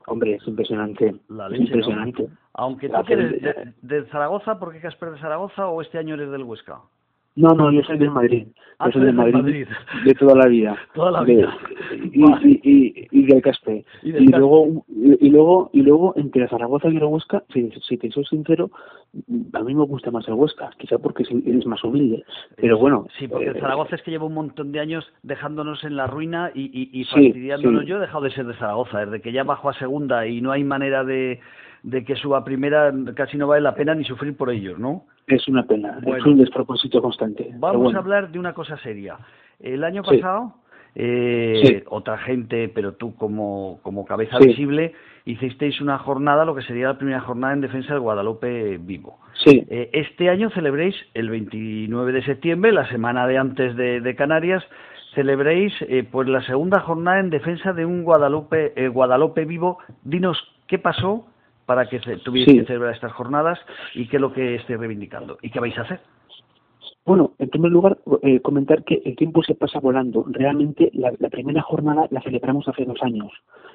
Hombre, 0.06 0.36
es 0.36 0.48
impresionante. 0.48 1.16
impresionante. 1.58 2.28
Aunque 2.54 2.90
tú 2.90 2.96
eres 3.10 3.42
de, 3.42 3.74
de, 3.82 4.06
Zaragoza, 4.06 4.58
¿por 4.58 4.72
qué 4.72 4.80
Casper 4.80 5.12
de 5.12 5.20
Zaragoza 5.20 5.68
o 5.68 5.82
este 5.82 5.98
año 5.98 6.16
eres 6.16 6.32
del 6.32 6.44
Huesca? 6.44 6.80
No, 7.38 7.50
no, 7.50 7.72
yo 7.72 7.84
soy 7.84 8.00
del 8.00 8.10
Madrid. 8.10 8.48
Ah, 8.80 8.88
yo 8.88 8.94
soy 8.94 9.06
del 9.06 9.14
Madrid, 9.14 9.68
de 10.06 10.14
toda 10.16 10.36
la 10.36 10.48
vida. 10.48 10.76
Toda 10.94 11.12
la 11.12 11.24
vida. 11.24 11.56
y, 11.92 12.22
y, 12.64 13.08
y, 13.12 13.26
del 13.26 13.42
Caspe. 13.44 13.86
Y, 14.02 14.12
luego 14.28 14.86
y 14.96 15.30
luego 15.30 15.70
y 15.72 15.82
luego 15.82 16.14
entre 16.16 16.48
Zaragoza 16.48 16.90
y 16.90 16.98
el 16.98 17.04
Huesca, 17.04 17.44
si, 17.54 17.72
si 17.88 17.98
te 17.98 18.10
soy 18.12 18.26
sincero, 18.26 18.72
a 19.54 19.62
mí 19.62 19.76
me 19.76 19.86
gusta 19.86 20.10
más 20.10 20.28
el 20.28 20.34
Huesca, 20.34 20.72
quizá 20.78 20.98
porque 20.98 21.24
eres 21.46 21.66
más 21.68 21.84
humilde. 21.84 22.24
Pero 22.56 22.80
bueno. 22.80 23.08
Sí, 23.20 23.28
porque 23.28 23.50
eh, 23.52 23.60
Zaragoza 23.60 23.96
es 23.96 24.02
que 24.02 24.12
lleva 24.12 24.26
un 24.26 24.34
montón 24.34 24.72
de 24.72 24.80
años 24.80 25.06
dejándonos 25.22 25.84
en 25.84 25.96
la 25.96 26.08
ruina 26.08 26.52
y, 26.56 26.90
y, 26.92 27.04
fastidiándonos. 27.06 27.86
Yo 27.86 27.98
he 27.98 28.02
dejado 28.02 28.24
de 28.24 28.32
ser 28.32 28.48
de 28.48 28.56
Zaragoza, 28.56 29.06
desde 29.06 29.22
que 29.22 29.32
ya 29.32 29.44
bajo 29.44 29.70
a 29.70 29.74
segunda 29.74 30.26
y 30.26 30.42
no 30.42 30.52
hay 30.52 30.64
manera 30.64 31.04
de, 31.04 31.40
de 31.84 32.04
que 32.04 32.16
suba 32.16 32.40
a 32.40 32.44
primera, 32.44 32.94
casi 33.16 33.38
no 33.38 33.48
vale 33.48 33.62
la 33.62 33.76
pena 33.76 33.96
ni 33.96 34.04
sufrir 34.04 34.36
por 34.36 34.50
ellos, 34.50 34.80
¿no? 34.80 35.06
Es 35.28 35.48
una 35.48 35.64
pena, 35.64 36.00
es 36.06 36.26
un 36.26 36.38
despropósito 36.38 37.02
constante. 37.02 37.52
Vamos 37.58 37.94
a 37.96 38.00
hablar 38.00 38.32
de 38.32 38.40
una 38.40 38.54
cosa 38.54 38.78
seria. 38.78 39.18
El 39.60 39.84
año 39.84 40.04
pasado 40.04 40.54
eh, 41.00 41.84
otra 41.90 42.18
gente, 42.18 42.70
pero 42.70 42.94
tú 42.94 43.16
como, 43.16 43.80
como 43.84 44.06
cabeza 44.06 44.40
visible, 44.40 44.94
hicisteis 45.26 45.80
una 45.80 46.00
jornada, 46.00 46.44
lo 46.44 46.56
que 46.56 46.64
sería 46.64 46.88
la 46.88 46.98
primera 46.98 47.22
jornada 47.22 47.54
en 47.54 47.62
defensa 47.62 47.94
del 47.94 48.02
Guadalupe 48.02 48.80
vivo. 48.80 49.20
Sí. 49.44 49.64
Eh, 49.70 49.92
este 49.94 50.30
año 50.30 50.50
celebréis 50.50 50.96
el 51.14 51.30
29 51.30 52.12
de 52.14 52.24
septiembre, 52.24 52.72
la 52.72 52.90
semana 52.90 53.28
de 53.28 53.38
antes 53.38 53.76
de, 53.76 54.16
Canarias, 54.16 54.64
celebréis 55.14 55.74
eh, 55.82 56.04
pues 56.10 56.28
la 56.28 56.42
segunda 56.42 56.80
jornada 56.80 57.20
en 57.20 57.30
defensa 57.30 57.74
de 57.74 57.86
un 57.86 58.04
Guadalupe, 58.04 58.74
eh, 58.76 58.88
Guadalupe 58.88 59.46
vivo. 59.46 59.78
Dinos 60.04 60.38
qué 60.68 60.80
pasó 60.80 61.28
para 61.68 61.86
que 61.88 62.00
tuvierais 62.00 62.62
que 62.62 62.66
celebrar 62.66 62.96
estas 62.96 63.12
jornadas 63.12 63.60
y 63.94 64.08
qué 64.08 64.16
es 64.16 64.22
lo 64.22 64.34
que 64.34 64.56
estáis 64.56 64.80
reivindicando 64.80 65.38
y 65.44 65.52
qué 65.52 65.60
vais 65.60 65.78
a 65.78 65.82
hacer. 65.82 66.00
Bueno, 67.08 67.32
en 67.40 67.48
primer 67.48 67.72
lugar, 67.72 67.98
eh, 68.22 68.42
comentar 68.42 68.84
que 68.84 69.02
el 69.06 69.16
tiempo 69.16 69.42
se 69.42 69.56
pasa 69.56 69.80
volando. 69.80 70.26
Realmente, 70.28 70.92
la, 70.94 71.14
primera 71.30 71.62
jornada 71.62 72.06
la 72.12 72.20
celebramos 72.22 72.68
hace 72.68 72.84
dos 72.84 73.02
años. 73.02 73.32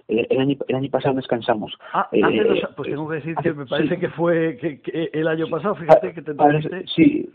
El, 0.06 0.38
año, 0.38 0.56
el 0.68 0.76
año, 0.76 0.90
pasado 0.90 1.14
descansamos. 1.14 1.72
Ah, 1.94 2.08
hace 2.12 2.18
eh, 2.18 2.44
dos, 2.44 2.58
pues 2.76 2.90
tengo 2.90 3.08
que 3.08 3.14
decir 3.14 3.34
que 3.36 3.54
me 3.54 3.64
parece 3.64 3.98
que 3.98 4.10
fue 4.10 4.58
que, 4.58 5.08
el 5.14 5.26
año 5.28 5.46
pasado, 5.48 5.76
fíjate 5.76 6.12
que 6.12 6.20
te 6.20 6.34
parece, 6.34 6.84
Sí, 6.94 7.30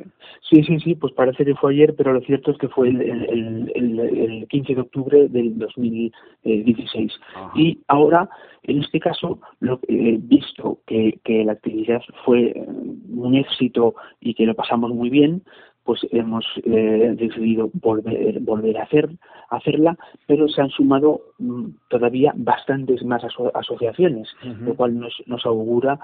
sí, 0.48 0.64
sí, 0.64 0.80
sí, 0.82 0.94
pues 0.94 1.14
parece 1.14 1.44
que 1.44 1.56
fue 1.56 1.74
ayer, 1.74 1.96
pero 1.98 2.14
lo 2.14 2.22
cierto 2.22 2.52
es 2.52 2.60
que 2.60 2.68
fue 2.68 2.90
el, 2.90 3.02
el, 3.02 3.72
el 3.74 4.48
15 4.50 4.76
de 4.76 4.82
octubre 4.82 5.28
del 5.30 5.58
2016. 5.58 7.12
Y 7.56 7.80
ahora, 7.88 8.30
en 8.62 8.84
este 8.84 9.00
caso, 9.00 9.40
lo, 9.62 9.80
eh, 9.88 10.20
visto 10.22 10.82
que, 10.86 11.20
que 11.24 11.44
la 11.44 11.54
actividad 11.54 12.04
fue 12.24 12.54
un 13.10 13.34
éxito 13.34 13.96
y 14.20 14.36
que 14.36 14.46
lo 14.46 14.54
pasamos 14.54 14.92
muy 14.92 15.10
bien, 15.10 15.42
pues 15.88 16.06
hemos 16.12 16.46
eh, 16.66 17.16
decidido 17.18 17.70
volver, 17.76 18.42
volver 18.42 18.78
a 18.78 18.84
hacer, 18.84 19.10
hacerla, 19.50 19.98
pero 20.26 20.50
se 20.50 20.62
han 20.62 20.70
sumado 20.70 21.22
mm, 21.40 21.68
todavía 21.88 22.34
bastantes 22.36 23.06
más 23.06 23.24
asociaciones, 23.54 24.28
lo 24.66 24.76
cual 24.76 25.00
nos, 25.00 25.24
nos 25.28 25.46
augura 25.46 25.98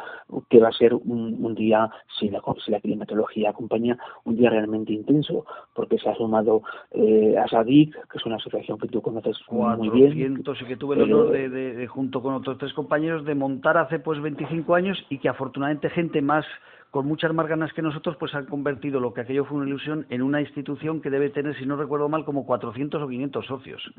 que 0.50 0.62
va 0.62 0.70
a 0.70 0.72
ser 0.72 0.94
un, 0.94 1.54
día, 1.56 1.90
si 2.18 2.30
la, 2.30 2.42
la, 2.68 2.80
climatología 2.80 3.50
acompaña, 3.50 3.98
un 4.24 4.38
día 4.38 4.50
realmente 4.50 4.94
intenso, 4.94 5.46
porque 5.74 5.98
se 5.98 6.08
ha 6.08 6.16
sumado 6.16 6.62
eh, 6.92 7.36
a 7.38 7.46
SADIC, 7.50 7.94
que 8.10 8.18
es 8.18 8.26
una 8.26 8.38
asociación 8.38 8.78
que 8.80 8.88
tú 8.88 9.02
conoces 9.02 9.36
muy 9.50 9.90
bien. 9.90 10.42
y 10.42 10.66
que 10.66 10.78
tuve 10.78 10.96
el 10.96 11.02
honor 11.02 11.32
de, 11.32 11.86
junto 11.88 12.22
con 12.22 12.36
otros 12.36 12.58
tres 12.58 12.72
compañeros, 12.72 13.26
de 13.26 13.36
montar 13.36 13.78
hace 13.78 14.00
pues 14.00 14.22
25 14.22 14.76
años 14.76 15.06
y 15.10 15.18
que 15.18 15.28
afortunadamente 15.28 15.90
gente 15.90 16.22
más 16.22 16.46
con 16.94 17.08
muchas 17.08 17.34
más 17.34 17.48
ganas 17.48 17.74
que 17.74 17.82
nosotros, 17.82 18.18
pues 18.18 18.36
han 18.36 18.46
convertido 18.46 19.00
lo 19.00 19.16
que 19.16 19.22
aquello 19.22 19.46
fue 19.46 19.58
una 19.58 19.68
ilusión 19.68 20.06
en 20.12 20.22
una 20.22 20.42
institución 20.42 21.02
que 21.02 21.10
debe 21.10 21.32
tener, 21.32 21.58
si 21.58 21.66
no 21.66 21.76
recuerdo 21.76 22.08
mal, 22.08 22.24
como 22.24 22.46
400 22.46 23.02
o 23.02 23.08
500 23.08 23.46
socios, 23.48 23.94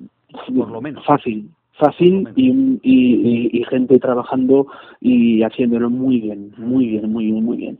por 0.56 0.70
lo 0.70 0.80
menos. 0.80 1.04
Fácil, 1.04 1.50
fácil 1.78 2.28
y, 2.36 3.62
gente 3.70 3.98
trabajando 3.98 4.66
y 5.00 5.42
haciéndolo 5.42 5.90
muy 5.90 6.20
bien, 6.20 6.52
muy 6.56 6.86
bien, 6.86 7.10
muy 7.12 7.26
bien, 7.26 7.44
muy 7.44 7.56
bien. 7.56 7.78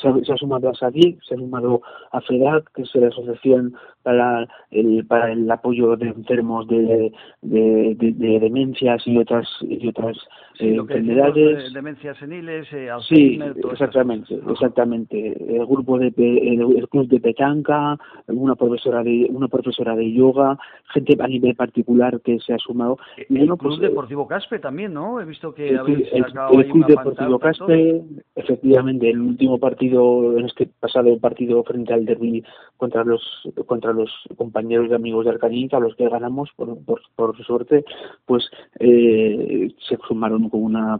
Se 0.00 0.32
ha, 0.32 0.36
sumado 0.38 0.70
a 0.70 0.74
SADIC, 0.74 1.22
se 1.22 1.34
ha 1.34 1.38
sumado 1.38 1.82
a 2.10 2.20
FEDAC, 2.22 2.72
que 2.72 2.82
es 2.82 2.94
la 2.94 3.08
Asociación 3.08 3.74
para 4.02 4.48
el, 4.70 5.04
para 5.06 5.30
el 5.30 5.50
apoyo 5.50 5.94
de 5.96 6.08
enfermos 6.08 6.66
de, 6.68 7.12
de, 7.42 8.38
demencias 8.40 9.02
y 9.06 9.18
otras 9.18 9.46
y 9.60 9.86
otras 9.88 10.16
eh, 10.58 10.76
enfermedades. 10.76 11.72
demencias 11.74 12.16
seniles, 12.16 12.66
eh, 12.72 12.88
Alzheimer, 12.90 13.54
sí, 13.54 13.60
exactamente, 13.70 14.40
exactamente. 14.50 15.56
El 15.56 15.66
grupo 15.66 15.98
de 15.98 16.06
el, 16.16 16.88
club 16.88 17.08
de 17.08 17.20
petanca, 17.20 17.98
una 18.28 18.54
profesora 18.54 19.02
de 19.02 19.26
una 19.30 19.48
profesora 19.48 19.94
de 19.96 20.10
yoga, 20.12 20.58
gente 20.94 21.14
a 21.18 21.26
nivel 21.26 21.54
particular 21.56 22.20
que 22.22 22.38
se 22.40 22.54
ha 22.54 22.58
sumado. 22.58 22.98
Y 23.28 23.38
el 23.38 23.46
Club 23.46 23.58
pues, 23.58 23.78
eh, 23.78 23.82
Deportivo 23.82 24.26
Caspe 24.26 24.58
también, 24.58 24.92
¿no? 24.94 25.20
He 25.20 25.24
visto 25.24 25.54
que 25.54 25.76
habéis 25.76 26.08
sacado 26.10 26.60
el, 26.60 26.70
Club 26.70 26.86
Deportivo 26.86 27.38
Caspe, 27.38 28.02
efectivamente, 28.34 29.10
el 29.10 29.20
último 29.20 29.58
partido 29.58 30.38
en 30.38 30.46
este 30.46 30.66
pasado 30.80 31.18
partido 31.18 31.62
frente 31.64 31.92
al 31.92 32.04
Derby 32.04 32.44
contra 32.76 33.04
los 33.04 33.22
contra 33.66 33.92
los 33.92 34.10
compañeros 34.36 34.88
y 34.90 34.94
amigos 34.94 35.24
de 35.24 35.32
Arcañita, 35.32 35.76
a 35.76 35.80
los 35.80 35.94
que 35.96 36.08
ganamos 36.08 36.50
por, 36.56 36.76
por, 36.84 37.36
suerte, 37.44 37.84
pues 38.26 38.48
eh, 38.78 39.72
se 39.88 39.98
sumaron 40.08 40.48
con 40.48 40.62
una, 40.62 40.98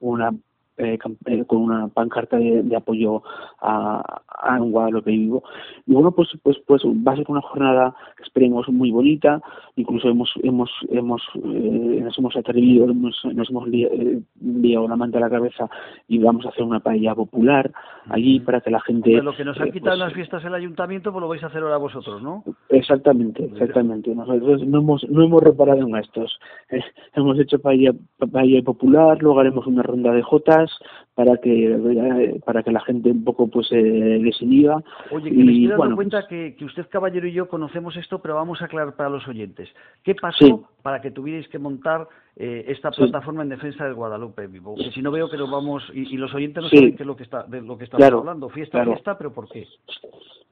una 0.00 0.32
eh, 0.78 0.98
eh, 1.26 1.44
con 1.44 1.58
una 1.58 1.88
pancarta 1.88 2.38
de, 2.38 2.74
apoyo 2.74 3.22
a, 3.60 4.22
a, 4.26 4.60
un 4.60 4.72
Guadalupe 4.72 5.10
vivo. 5.10 5.44
Y 5.86 5.92
bueno, 5.92 6.12
pues, 6.12 6.30
pues, 6.42 6.56
pues 6.66 6.82
va 6.84 7.12
a 7.12 7.16
ser 7.16 7.26
una 7.28 7.42
jornada 7.42 7.94
que 8.16 8.22
esperemos 8.22 8.66
muy 8.70 8.90
bonita. 8.90 9.42
Incluso 9.76 10.08
hemos, 10.08 10.32
hemos, 10.42 10.70
hemos, 10.90 11.22
eh, 11.44 12.00
nos 12.02 12.18
hemos 12.18 12.36
atrevido, 12.36 12.88
hemos, 12.88 13.20
nos 13.34 13.50
hemos 13.50 13.68
enviado 13.68 14.86
una 14.86 14.96
manta 14.96 15.18
a 15.18 15.20
la 15.20 15.30
cabeza 15.30 15.68
y 16.08 16.18
vamos 16.18 16.46
a 16.46 16.48
hacer 16.48 16.62
una 16.62 16.80
paella 16.80 17.14
popular 17.14 17.70
allí 18.08 18.40
para 18.40 18.62
que 18.62 18.70
la 18.70 18.80
gente. 18.80 19.22
lo 19.22 19.36
que 19.36 19.44
nos 19.44 19.60
han 19.60 19.72
quitado 19.72 19.94
en 19.94 20.00
las 20.00 20.14
fiestas 20.14 20.42
el 20.44 20.54
ayuntamiento, 20.54 21.12
pues 21.12 21.20
lo 21.20 21.28
vais 21.28 21.42
a 21.44 21.48
hacer 21.48 21.62
ahora 21.62 21.76
vosotros, 21.76 22.22
¿no? 22.22 22.44
Exactamente, 22.70 23.44
exactamente. 23.44 24.14
Nosotros 24.14 24.66
no 24.66 24.78
hemos, 24.78 25.08
no 25.10 25.22
hemos 25.22 25.42
reparado 25.42 25.80
en 25.82 25.96
estos. 25.96 26.38
hemos 27.14 27.38
hecho 27.38 27.58
paella, 27.58 27.92
paella 28.32 28.62
popular, 28.62 29.22
luego 29.22 29.38
haremos 29.38 29.66
una 29.66 29.82
ronda 29.82 30.12
de 30.12 30.22
jotas 30.22 30.61
has 30.62 30.70
para 31.14 31.36
que 31.36 32.40
para 32.44 32.62
que 32.62 32.72
la 32.72 32.80
gente 32.80 33.10
un 33.10 33.24
poco 33.24 33.48
pues 33.48 33.68
se 33.68 33.76
desinhiba. 33.76 34.82
Oye, 35.10 35.30
que 35.30 35.36
me 35.36 35.52
estoy 35.52 35.66
dando 35.68 35.96
cuenta 35.96 36.20
pues 36.20 36.28
que, 36.28 36.56
que, 36.56 36.64
usted, 36.64 36.86
caballero, 36.88 37.26
y 37.26 37.32
yo 37.32 37.48
conocemos 37.48 37.96
esto, 37.96 38.20
pero 38.20 38.34
vamos 38.34 38.62
a 38.62 38.66
aclarar 38.66 38.96
para 38.96 39.10
los 39.10 39.26
oyentes. 39.28 39.68
¿Qué 40.02 40.14
pasó 40.14 40.68
para 40.82 41.00
que 41.00 41.10
tuvierais 41.10 41.48
que 41.48 41.58
montar 41.58 42.08
eh, 42.36 42.64
esta 42.68 42.90
plataforma 42.90 43.42
en 43.42 43.50
defensa 43.50 43.84
del 43.84 43.94
Guadalupe 43.94 44.46
vivo? 44.46 44.74
Que 44.74 44.90
si 44.90 45.02
no 45.02 45.10
veo 45.10 45.28
que 45.28 45.36
nos 45.36 45.50
vamos, 45.50 45.82
y, 45.92 46.16
los 46.16 46.32
oyentes 46.34 46.62
no 46.62 46.68
saben 46.68 46.96
qué 46.96 47.02
es 47.02 47.06
lo 47.06 47.16
que 47.16 47.24
está, 47.24 47.42
de 47.44 47.60
lo 47.60 47.76
que 47.76 47.84
estamos 47.84 48.06
hablando. 48.06 48.48
Fiesta, 48.48 48.84
fiesta, 48.84 49.18
pero 49.18 49.32
¿por 49.32 49.48
qué? 49.48 49.66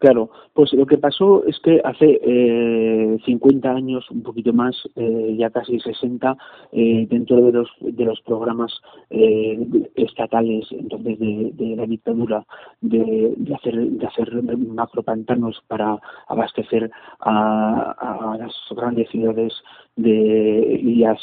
Claro, 0.00 0.30
pues 0.54 0.72
lo 0.72 0.86
que 0.86 0.96
pasó 0.96 1.44
es 1.46 1.60
que 1.60 1.78
hace 1.84 2.18
eh, 2.24 3.18
50 3.26 3.70
años, 3.70 4.10
un 4.10 4.22
poquito 4.22 4.50
más, 4.54 4.74
eh, 4.96 5.36
ya 5.38 5.50
casi 5.50 5.78
60, 5.78 6.38
eh, 6.72 7.06
dentro 7.10 7.36
de 7.42 7.52
los, 7.52 7.68
de 7.80 8.04
los 8.06 8.18
programas 8.22 8.72
eh, 9.10 9.58
estatales 9.96 10.49
entonces 10.70 11.18
de, 11.18 11.76
la 11.76 11.86
dictadura 11.86 12.44
de, 12.80 13.34
hacer 13.54 13.74
de 13.76 14.06
hacer 14.06 14.42
macropantanos 14.42 15.62
para 15.68 15.98
abastecer 16.28 16.90
a, 17.20 18.36
las 18.38 18.54
grandes 18.70 19.08
ciudades 19.10 19.52
de, 19.96 20.80
y, 20.82 21.04
a, 21.04 21.16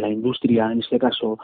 la, 0.00 0.08
industria, 0.08 0.72
en 0.72 0.80
este 0.80 0.98
caso 0.98 1.38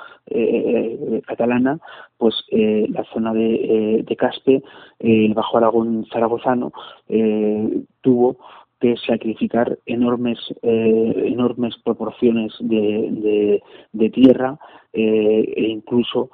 catalana, 1.27 1.79
pues 2.17 2.35
la 2.51 3.05
zona 3.13 3.33
de, 3.33 4.05
de 4.07 4.17
Caspe, 4.17 4.63
el 4.99 5.35
Bajo 5.35 5.59
Aragón 5.59 6.07
zaragozano 6.13 6.73
eh, 7.09 7.83
tuvo 8.01 8.37
que 8.81 8.97
sacrificar 8.97 9.79
enormes 9.87 10.39
eh, 10.63 11.25
enormes 11.27 11.77
proporciones 11.85 12.53
de, 12.61 13.61
de, 13.93 14.11
tierra 14.11 14.59
eh, 14.93 15.53
e 15.57 15.69
incluso 15.69 16.31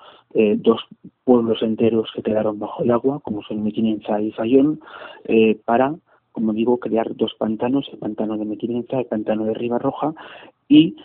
dos 0.57 0.81
pueblos 1.23 1.63
enteros 1.63 2.11
que 2.13 2.23
quedaron 2.23 2.59
bajo 2.59 2.83
el 2.83 2.91
agua 2.91 3.21
como 3.21 3.43
son 3.43 3.63
Mequinenza 3.63 4.21
y 4.21 4.33
Fayón 4.33 4.81
para 5.65 5.95
como 6.33 6.53
digo 6.53 6.79
crear 6.79 7.15
dos 7.15 7.35
pantanos 7.39 7.89
el 7.93 8.01
pantano 8.01 8.37
de 8.37 8.45
Mequinenza 8.45 8.99
el 8.99 9.07
pantano 9.07 9.45
de 9.45 9.55
Ribarroja 9.55 10.13
y 10.69 10.97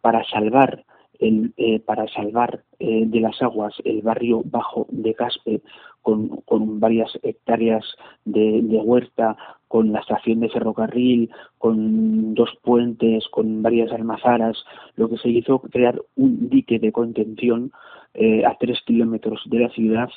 para 0.00 0.24
salvar 0.24 0.86
el, 1.18 1.52
para 1.84 2.08
salvar 2.08 2.62
de 2.78 3.20
las 3.20 3.42
aguas 3.42 3.74
el 3.84 4.00
barrio 4.00 4.40
bajo 4.42 4.86
de 4.88 5.12
Caspe 5.12 5.60
con, 6.02 6.28
con 6.44 6.80
varias 6.80 7.10
hectáreas 7.22 7.84
de, 8.24 8.60
huerta, 8.82 9.36
con 9.68 9.92
la 9.92 10.00
estación 10.00 10.40
de 10.40 10.48
ferrocarril, 10.48 11.30
con 11.58 12.34
dos 12.34 12.50
puentes, 12.62 13.28
con 13.28 13.62
varias 13.62 13.92
almazaras, 13.92 14.56
lo 14.96 15.08
que 15.08 15.18
se 15.18 15.28
hizo 15.28 15.60
crear 15.60 16.00
un 16.16 16.48
dique 16.48 16.78
de 16.78 16.92
contención 16.92 17.72
eh, 18.14 18.44
a 18.44 18.56
tres 18.58 18.80
kilómetros 18.84 19.42
de 19.46 19.58
la 19.60 19.68
ciudad 19.70 20.10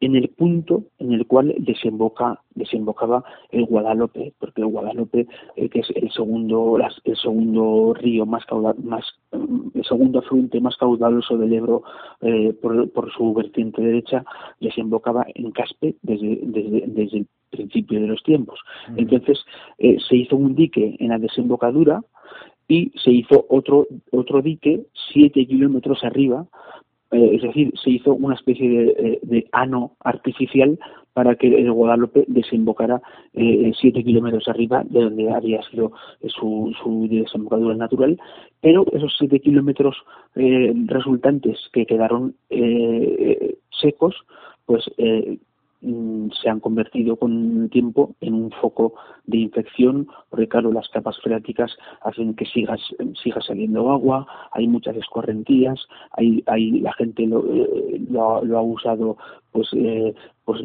en 0.00 0.16
el 0.16 0.28
punto 0.28 0.84
en 0.98 1.12
el 1.12 1.26
cual 1.26 1.54
desemboca 1.58 2.40
desembocaba 2.54 3.24
el 3.50 3.64
Guadalope 3.66 4.32
porque 4.38 4.62
el 4.62 4.68
Guadalope 4.68 5.26
eh, 5.56 5.68
que 5.68 5.80
es 5.80 5.90
el 5.94 6.10
segundo 6.12 6.78
el 7.04 7.16
segundo 7.16 7.94
río 7.94 8.26
más 8.26 8.44
caudal, 8.46 8.76
más 8.82 9.04
el 9.32 9.84
segundo 9.84 10.20
afluente 10.20 10.60
más 10.60 10.76
caudaloso 10.76 11.36
del 11.36 11.52
Ebro 11.52 11.82
eh, 12.20 12.52
por, 12.60 13.12
su 13.12 13.34
vertiente 13.34 13.82
derecha 13.82 14.24
desembocaba 14.60 15.26
en 15.34 15.50
Caspe 15.52 15.96
desde, 16.02 16.40
desde, 16.42 17.18
el 17.18 17.26
principio 17.50 18.00
de 18.00 18.08
los 18.08 18.22
tiempos. 18.22 18.60
Entonces 18.96 19.38
eh, 19.78 19.96
se 20.06 20.16
hizo 20.16 20.36
un 20.36 20.54
dique 20.54 20.96
en 20.98 21.08
la 21.08 21.18
desembocadura 21.18 22.02
y 22.68 22.92
se 23.02 23.10
hizo 23.10 23.46
otro 23.48 23.86
otro 24.12 24.42
dique 24.42 24.82
siete 25.12 25.46
kilómetros 25.46 26.04
arriba 26.04 26.46
eh, 27.10 27.30
es 27.36 27.42
decir, 27.42 27.72
se 27.82 27.90
hizo 27.90 28.14
una 28.14 28.34
especie 28.34 28.68
de, 28.68 29.20
eh, 29.30 29.48
ano 29.52 29.92
artificial 30.00 30.78
para 31.14 31.34
que 31.36 31.48
el 31.48 31.72
Guadalupe 31.72 32.24
desembocara 32.28 33.00
eh, 33.32 33.72
siete 33.80 34.04
kilómetros 34.04 34.46
arriba 34.46 34.84
de 34.84 35.02
donde 35.04 35.30
había 35.30 35.62
sido 35.62 35.92
su, 36.26 36.72
su 36.82 37.08
desembocadura 37.10 37.74
natural, 37.74 38.20
pero 38.60 38.84
esos 38.92 39.14
siete 39.18 39.40
kilómetros 39.40 39.96
eh, 40.36 40.72
resultantes 40.86 41.58
que 41.72 41.86
quedaron 41.86 42.34
secos, 43.80 44.14
pues 44.66 44.84
se 45.80 46.48
han 46.48 46.58
convertido 46.60 47.16
con 47.16 47.62
el 47.62 47.70
tiempo 47.70 48.14
en 48.20 48.34
un 48.34 48.50
foco 48.50 48.94
de 49.26 49.38
infección, 49.38 50.08
porque 50.28 50.48
claro, 50.48 50.72
las 50.72 50.88
capas 50.88 51.18
freáticas 51.22 51.76
hacen 52.02 52.34
que 52.34 52.46
sigas, 52.46 52.80
siga 53.22 53.40
saliendo 53.40 53.90
agua, 53.90 54.26
hay 54.52 54.66
muchas 54.66 54.96
escorrentías, 54.96 55.80
hay, 56.12 56.42
hay 56.46 56.80
la 56.80 56.92
gente 56.94 57.26
lo, 57.26 57.44
eh, 57.54 58.00
lo, 58.10 58.58
ha 58.58 58.62
usado 58.62 59.18
pues, 59.52 59.68
eh, 59.72 60.14
pues 60.44 60.62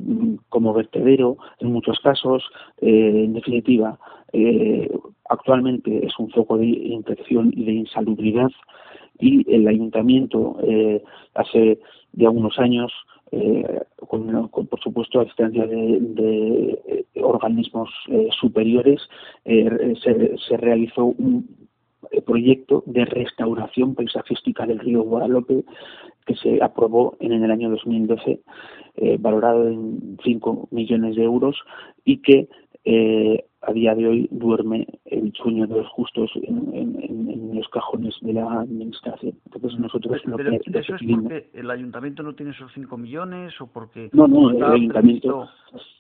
como 0.50 0.74
vertedero 0.74 1.38
en 1.60 1.72
muchos 1.72 2.00
casos, 2.00 2.44
eh, 2.82 3.24
en 3.26 3.34
definitiva, 3.34 4.00
actualmente 5.30 6.06
es 6.08 6.18
un 6.18 6.32
foco 6.32 6.58
de 6.58 6.66
infección 6.66 7.52
y 7.56 7.66
de 7.66 7.74
insalubridad 7.74 8.50
y 9.20 9.54
el 9.54 9.68
ayuntamiento 9.68 10.58
hace 11.34 11.80
ya 12.14 12.30
unos 12.30 12.58
años 12.60 12.92
eh, 13.36 13.82
con, 14.08 14.48
por 14.50 14.80
supuesto 14.80 15.20
a 15.20 15.24
distancia 15.24 15.66
de, 15.66 17.06
organismos 17.16 17.90
eh, 18.10 18.30
superiores, 18.40 19.02
eh, 19.44 19.96
se, 20.04 20.58
realizó 20.58 21.06
un 21.06 21.48
proyecto 22.28 22.84
de 22.86 23.06
restauración 23.06 23.96
paisajística 23.96 24.68
del 24.68 24.78
río 24.78 25.02
Guadalupe 25.02 25.64
que 26.28 26.36
se 26.36 26.62
aprobó 26.62 27.18
en 27.20 27.32
el 27.34 27.50
año 27.50 27.72
2012, 27.72 28.42
valorado 29.18 29.68
en 29.68 30.20
5 30.24 30.68
millones 30.70 31.16
de 31.16 31.24
euros 31.24 31.58
y 32.06 32.18
que 32.18 32.50
a 32.86 33.74
día 33.74 33.96
de 33.96 34.08
hoy 34.08 34.28
duerme 34.32 34.88
el 35.06 35.32
sueño 35.34 35.68
de 35.68 35.78
los 35.78 35.88
justos 35.90 36.32
en, 36.36 37.52
los 37.54 37.68
cajones 37.70 38.16
de 38.22 38.34
la 38.34 38.62
administración. 38.62 39.36
Entonces 39.46 39.80
nosotros 39.80 40.20
pero, 40.26 40.38
pero 40.38 40.80
¿Eso 40.80 40.96
es 40.96 41.02
porque 41.08 41.50
el 41.54 41.70
ayuntamiento 41.70 42.24
no 42.24 42.34
tiene 42.34 42.52
esos 42.52 42.72
5 42.74 42.98
millones 42.98 43.54
o 43.62 43.68
porque 43.68 44.10
no, 44.12 44.28
no, 44.28 44.50
el 44.50 44.64
ayuntamiento 44.64 45.48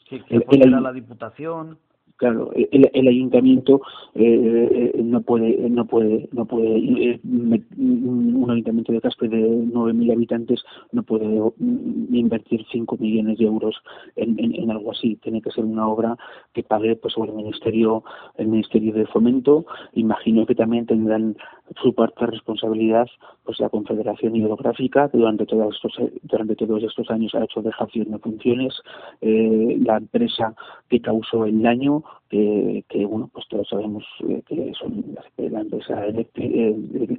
que, 0.09 0.21
que 0.23 0.57
la 0.69 0.91
Diputación? 0.91 1.77
Claro 2.23 2.51
el, 2.55 3.07
ayuntamiento 3.07 3.81
eh, 4.15 4.93
eh, 4.95 5.01
no 5.03 5.21
puede 5.23 5.69
no 5.69 5.85
puede 5.85 6.29
no 6.31 6.45
puede 6.45 6.77
eh, 6.77 7.19
un 7.25 8.47
ayuntamiento 8.49 8.93
de 8.93 9.01
Caspe 9.01 9.27
de 9.27 9.41
9.000 9.41 10.13
habitantes 10.13 10.63
no 10.93 11.03
puede 11.03 11.25
mm, 11.27 12.15
invertir 12.15 12.65
5 12.71 12.95
millones 12.97 13.37
de 13.39 13.45
euros 13.45 13.75
en, 14.15 14.39
en, 14.39 14.71
algo 14.71 14.91
así. 14.91 15.17
Tiene 15.17 15.41
que 15.41 15.51
ser 15.51 15.65
una 15.65 15.87
obra 15.87 16.15
que 16.53 16.63
pague 16.63 16.95
pues 16.95 17.15
el 17.17 17.33
ministerio 17.33 18.03
el 18.37 18.47
ministerio 18.47 18.93
de 18.93 19.05
fomento. 19.07 19.65
Imagino 19.93 20.45
que 20.45 20.55
también 20.55 20.85
tendrán 20.85 21.35
su 21.81 21.93
parte 21.93 22.25
de 22.25 22.31
responsabilidad 22.31 23.07
pues 23.43 23.59
la 23.59 23.69
Confederación 23.69 24.35
Hidrográfica 24.35 25.09
que 25.09 25.17
durante 25.17 25.45
todos 25.45 25.75
estos 25.75 25.93
durante 26.23 26.55
todos 26.55 26.83
estos 26.83 27.09
años 27.09 27.33
ha 27.35 27.43
hecho 27.43 27.61
dejación 27.61 28.11
de 28.11 28.19
funciones. 28.19 28.73
La 29.21 29.97
empresa 29.97 30.55
que 30.89 31.01
causó 31.01 31.45
el 31.45 31.61
daño 31.61 32.03
que, 32.29 32.83
que 32.89 33.05
bueno, 33.05 33.29
pues 33.31 33.47
todos 33.47 33.67
sabemos 33.69 34.03
eh, 34.27 34.41
que 34.47 34.71
son 34.79 35.03
la 35.37 35.61
empresa 35.61 36.07
eh, 36.07 36.25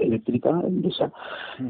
eléctrica, 0.01 0.51
empresa, 0.67 1.13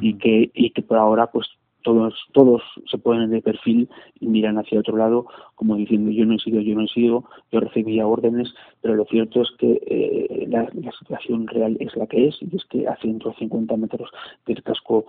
y 0.00 0.14
que, 0.14 0.50
y 0.54 0.70
que 0.70 0.82
por 0.82 0.98
ahora 0.98 1.26
pues 1.26 1.46
todos 1.84 2.14
todos 2.32 2.62
se 2.90 2.98
ponen 2.98 3.30
de 3.30 3.42
perfil 3.42 3.88
y 4.18 4.26
miran 4.26 4.58
hacia 4.58 4.80
otro 4.80 4.96
lado 4.96 5.26
como 5.54 5.76
diciendo 5.76 6.10
yo 6.10 6.24
no 6.24 6.34
he 6.34 6.38
sido 6.38 6.60
yo 6.60 6.74
no 6.74 6.82
he 6.82 6.88
sido 6.88 7.24
yo 7.52 7.60
recibía 7.60 8.06
órdenes 8.06 8.52
pero 8.80 8.96
lo 8.96 9.04
cierto 9.04 9.42
es 9.42 9.50
que 9.58 9.80
eh, 9.86 10.46
la, 10.48 10.68
situación 10.98 11.46
real 11.46 11.76
es 11.80 11.94
la 11.96 12.06
que 12.06 12.28
es 12.28 12.36
y 12.40 12.56
es 12.56 12.64
que 12.64 12.88
a 12.88 12.96
150 12.96 13.76
metros 13.76 14.10
del 14.46 14.62
casco 14.62 15.04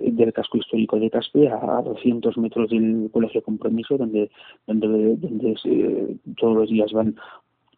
del 0.00 0.32
casco 0.32 0.58
histórico 0.58 0.98
de 0.98 1.10
Caspe 1.10 1.48
a 1.48 1.82
200 1.82 2.38
metros 2.38 2.70
del 2.70 3.10
colegio 3.12 3.42
compromiso 3.42 3.98
donde 3.98 4.30
donde 4.66 5.16
donde 5.16 6.16
todos 6.36 6.56
los 6.56 6.70
días 6.70 6.92
van 6.92 7.16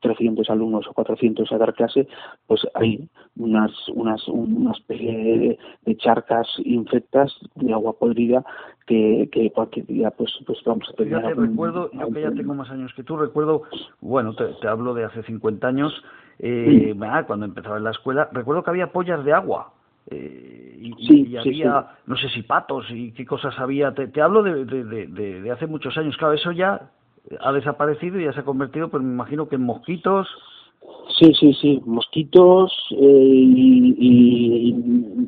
300 0.01 0.49
alumnos 0.51 0.87
o 0.89 0.93
400 0.93 1.51
a 1.53 1.59
dar 1.59 1.75
clase, 1.75 2.09
pues 2.47 2.67
hay 2.75 3.09
unas, 3.37 3.71
unas, 3.95 4.27
una 4.29 4.73
especie 4.73 5.59
de, 5.85 5.97
charcas 5.97 6.47
infectas 6.65 7.33
de 7.57 7.73
agua 7.73 7.93
podrida 7.99 8.45
que, 8.87 9.29
que 9.31 9.51
cualquier 9.51 9.87
día 9.87 10.11
pues, 10.11 10.33
pues 10.47 10.59
vamos 10.65 10.89
a 10.89 10.93
tener. 10.95 11.21
Fíjate, 11.21 11.35
recuerdo, 11.35 11.91
yo 11.93 12.11
que 12.11 12.23
ya 12.23 12.31
tengo 12.31 12.55
más 12.55 12.71
años 12.71 12.93
que 12.95 13.03
tú, 13.03 13.17
recuerdo, 13.17 13.63
bueno, 14.01 14.35
te, 14.35 14.67
hablo 14.67 14.95
de 14.95 15.05
hace 15.05 15.23
50 15.23 15.67
años, 15.67 15.93
eh, 16.39 16.95
ah, 17.03 17.25
cuando 17.27 17.47
empezaba 17.47 17.77
en 17.77 17.85
la 17.85 17.91
escuela, 17.91 18.29
recuerdo 18.33 18.63
que 18.63 18.71
había 18.71 18.93
pollas 18.93 19.25
de 19.25 19.33
agua. 19.33 19.73
Eh, 20.11 20.79
y, 20.81 21.37
había, 21.37 21.87
no 22.07 22.17
sé 22.17 22.29
si 22.31 22.43
patos 22.43 22.87
y 22.91 23.13
qué 23.13 23.27
cosas 23.27 23.57
había. 23.59 23.93
Te, 23.93 24.09
te 24.09 24.23
hablo 24.23 24.43
de, 24.43 24.65
de, 24.65 25.07
de, 25.07 25.41
de 25.43 25.51
hace 25.51 25.67
muchos 25.67 25.97
años. 25.99 26.17
Claro, 26.17 26.35
eso 26.35 26.51
ya 26.53 26.91
ha 27.41 27.53
desaparecido 27.53 28.19
y 28.19 28.25
ya 28.25 28.33
se 28.33 28.41
ha 28.41 28.45
convertido, 28.45 28.89
pues 28.89 29.03
me 29.03 29.13
imagino 29.13 29.49
que 29.49 29.57
en 29.57 29.63
mosquitos. 29.63 30.29
Sí, 31.19 31.33
sí, 31.39 31.53
sí, 31.55 31.83
mosquitos 31.85 32.73
eh, 32.93 32.97
y, 32.97 34.75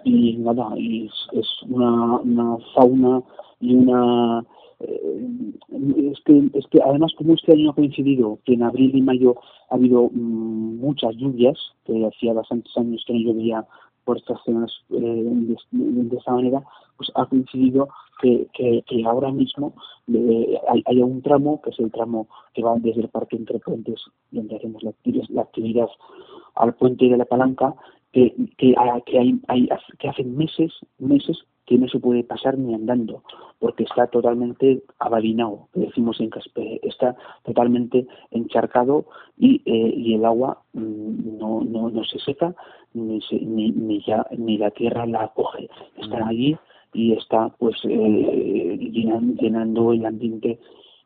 y, 0.05 0.37
nada, 0.39 0.71
y 0.77 1.07
es 1.33 1.47
una, 1.69 2.17
una 2.19 2.57
fauna 2.75 3.23
y 3.61 3.75
una 3.75 4.45
eh, 4.81 6.11
es 6.13 6.21
que 6.25 6.51
es 6.55 6.67
que 6.69 6.81
además 6.83 7.13
como 7.17 7.35
este 7.35 7.53
año 7.53 7.71
ha 7.71 7.75
coincidido 7.75 8.39
que 8.45 8.55
en 8.55 8.63
abril 8.63 8.97
y 8.97 9.03
mayo 9.03 9.37
ha 9.71 9.75
habido 9.75 10.09
mm, 10.13 10.79
muchas 10.81 11.15
lluvias 11.17 11.59
que 11.85 12.07
hacía 12.07 12.33
bastantes 12.33 12.77
años 12.77 13.05
que 13.07 13.13
no 13.13 13.21
llovía 13.21 13.67
por 14.05 14.19
estas 14.19 14.41
zonas 14.45 14.73
eh, 14.91 15.01
de, 15.01 15.57
de, 15.71 16.17
esta 16.17 16.33
manera 16.33 16.63
pues 16.97 17.11
ha 17.15 17.27
coincidido 17.27 17.89
que, 18.21 18.49
que, 18.55 19.05
ahora 19.05 19.31
mismo 19.33 19.75
eh, 20.13 20.59
hay, 20.87 21.03
un 21.03 21.23
tramo, 21.23 21.61
que 21.61 21.71
es 21.71 21.79
el 21.81 21.91
tramo 21.91 22.29
que 22.55 22.63
va 22.63 22.75
desde 22.77 23.03
el 23.03 23.09
Parque 23.09 23.37
Entre 23.37 23.59
Puentes, 23.59 24.01
donde 24.31 24.57
haremos 24.57 24.83
la, 24.83 24.93
la 25.31 25.43
actividad, 25.43 25.89
al 26.55 26.75
puente 26.75 27.07
de 27.07 27.17
la 27.17 27.25
palanca, 27.25 27.75
que, 28.13 28.35
que, 28.59 28.75
que, 29.07 29.19
hay, 29.19 29.41
hay, 29.49 29.69
que 29.99 30.09
hace 30.09 30.23
meses, 30.23 30.73
meses 30.99 31.39
que 31.67 31.79
no 31.79 31.89
se 31.89 32.01
puede 32.01 32.25
pasar 32.25 32.59
ni 32.59 32.75
andando, 32.75 33.23
porque 33.59 33.85
está 33.85 34.07
totalmente 34.09 34.83
abadinado, 34.99 35.69
decimos 35.75 36.21
en 36.21 36.31
Caspe, 36.31 36.81
está 36.83 37.17
totalmente 37.45 38.07
encharcado 38.31 39.07
y, 39.39 39.63
eh, 39.65 39.95
y 39.97 40.15
el 40.15 40.25
agua 40.25 40.63
mm, 40.73 41.39
no, 41.39 41.63
no, 41.63 41.91
no 41.91 42.05
se 42.05 42.19
seca 42.19 42.55
ni, 42.95 43.21
ni, 43.31 43.71
ni, 43.71 44.03
ya, 44.05 44.27
ni 44.37 44.59
la 44.59 44.71
tierra 44.71 45.07
la 45.07 45.25
acoge. 45.25 45.69
Están 45.99 46.25
allí 46.25 46.57
y 46.93 47.13
está 47.13 47.49
pues 47.59 47.77
eh, 47.85 48.79
llenando 48.91 49.93
el 49.93 50.05
ambiente 50.05 50.59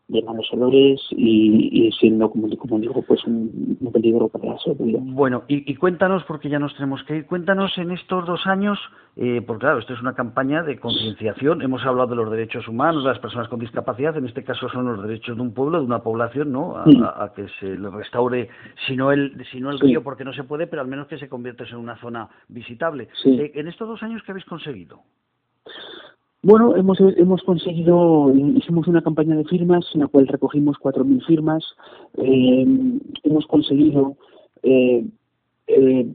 de 0.08 0.22
malos 0.22 0.46
olores 0.52 1.00
y, 1.10 1.90
siendo, 1.98 2.30
como, 2.30 2.48
como, 2.56 2.78
digo, 2.78 3.02
pues 3.02 3.24
un, 3.24 3.76
peligro 3.92 4.28
para 4.28 4.52
la 4.52 4.58
seguridad. 4.58 5.00
Bueno, 5.02 5.42
y, 5.48 5.74
cuéntanos, 5.74 6.22
porque 6.24 6.48
ya 6.48 6.58
nos 6.58 6.74
tenemos 6.74 7.02
que 7.04 7.16
ir, 7.16 7.26
cuéntanos 7.26 7.76
en 7.76 7.90
estos 7.90 8.24
dos 8.24 8.46
años, 8.46 8.78
eh, 9.16 9.42
porque 9.44 9.62
claro, 9.62 9.80
esto 9.80 9.94
es 9.94 10.00
una 10.00 10.14
campaña 10.14 10.62
de 10.62 10.78
concienciación, 10.78 11.60
hemos 11.62 11.84
hablado 11.84 12.10
de 12.10 12.16
los 12.16 12.30
derechos 12.30 12.68
humanos, 12.68 13.02
de 13.02 13.10
las 13.10 13.18
personas 13.18 13.48
con 13.48 13.58
discapacidad, 13.58 14.16
en 14.16 14.26
este 14.26 14.44
caso 14.44 14.68
son 14.68 14.86
los 14.86 15.02
derechos 15.02 15.36
de 15.36 15.42
un 15.42 15.52
pueblo, 15.52 15.80
de 15.80 15.86
una 15.86 16.02
población, 16.02 16.52
¿no?, 16.52 16.76
a, 16.76 17.32
que 17.34 17.48
se 17.58 17.76
le 17.76 17.90
restaure, 17.90 18.48
si 18.86 18.94
no 18.94 19.10
el, 19.10 19.44
si 19.50 19.60
no 19.60 19.70
el 19.70 19.80
río, 19.80 20.04
porque 20.04 20.24
no 20.24 20.32
se 20.32 20.44
puede, 20.44 20.68
pero 20.68 20.82
al 20.82 20.88
menos 20.88 21.08
que 21.08 21.18
se 21.18 21.28
convierta 21.28 21.64
en 21.64 21.76
una 21.76 21.96
zona 21.96 22.28
visitable. 22.48 23.08
Eh, 23.24 23.52
en 23.54 23.66
estos 23.66 23.88
dos 23.88 24.02
años, 24.04 24.22
¿qué 24.24 24.30
habéis 24.30 24.46
conseguido? 24.46 25.00
Bueno, 26.46 26.76
hemos, 26.76 27.00
hemos 27.00 27.42
conseguido, 27.42 28.32
hicimos 28.54 28.86
una 28.86 29.02
campaña 29.02 29.34
de 29.34 29.42
firmas 29.46 29.84
en 29.94 30.02
la 30.02 30.06
cual 30.06 30.28
recogimos 30.28 30.76
4.000 30.76 31.26
firmas. 31.26 31.64
Eh, 32.18 32.64
hemos 33.24 33.46
conseguido 33.48 34.16
eh, 34.62 35.04
eh, 35.66 36.06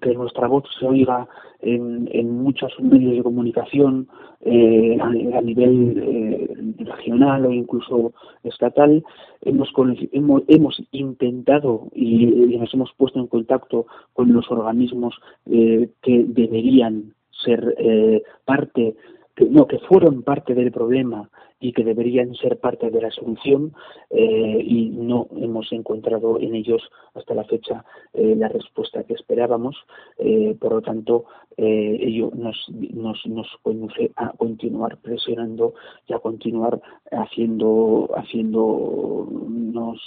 que 0.00 0.14
nuestra 0.14 0.48
voz 0.48 0.64
se 0.80 0.84
oiga 0.84 1.28
en, 1.60 2.08
en 2.10 2.42
muchos 2.42 2.72
medios 2.80 3.14
de 3.14 3.22
comunicación 3.22 4.08
a, 4.44 5.40
nivel 5.42 6.74
regional 6.80 7.46
o 7.46 7.52
incluso 7.52 8.14
estatal. 8.42 9.04
Hemos, 9.42 9.72
hemos, 10.10 10.42
hemos 10.48 10.82
intentado 10.90 11.86
y, 11.94 12.24
y, 12.24 12.58
nos 12.58 12.74
hemos 12.74 12.92
puesto 12.96 13.20
en 13.20 13.28
contacto 13.28 13.86
con 14.12 14.32
los 14.32 14.50
organismos 14.50 15.14
que 15.46 15.88
deberían 16.02 17.14
ser 17.44 17.74
eh, 17.78 18.22
parte, 18.44 18.94
que, 19.34 19.44
no, 19.44 19.66
que 19.66 19.78
fueron 19.80 20.22
parte 20.22 20.54
del 20.54 20.72
problema 20.72 21.28
y 21.64 21.72
que 21.72 21.82
deberían 21.82 22.34
ser 22.34 22.58
parte 22.58 22.90
de 22.90 23.00
la 23.00 23.10
solución 23.10 23.72
eh, 24.10 24.62
y 24.62 24.90
no 24.90 25.28
hemos 25.34 25.72
encontrado 25.72 26.38
en 26.38 26.54
ellos 26.54 26.82
hasta 27.14 27.32
la 27.32 27.44
fecha 27.44 27.86
eh, 28.12 28.36
la 28.36 28.48
respuesta 28.48 29.04
que 29.04 29.14
esperábamos. 29.14 29.74
Eh, 30.18 30.54
por 30.60 30.72
lo 30.74 30.82
tanto, 30.82 31.24
ello 31.56 32.32
nos, 32.34 32.56
nos, 32.68 33.24
nos 33.26 33.46
conduce 33.62 34.10
a 34.16 34.30
continuar 34.32 34.98
presionando 34.98 35.74
y 36.06 36.12
a 36.12 36.18
continuar 36.18 36.82
haciendo 37.12 38.10
haciéndonos 38.16 40.00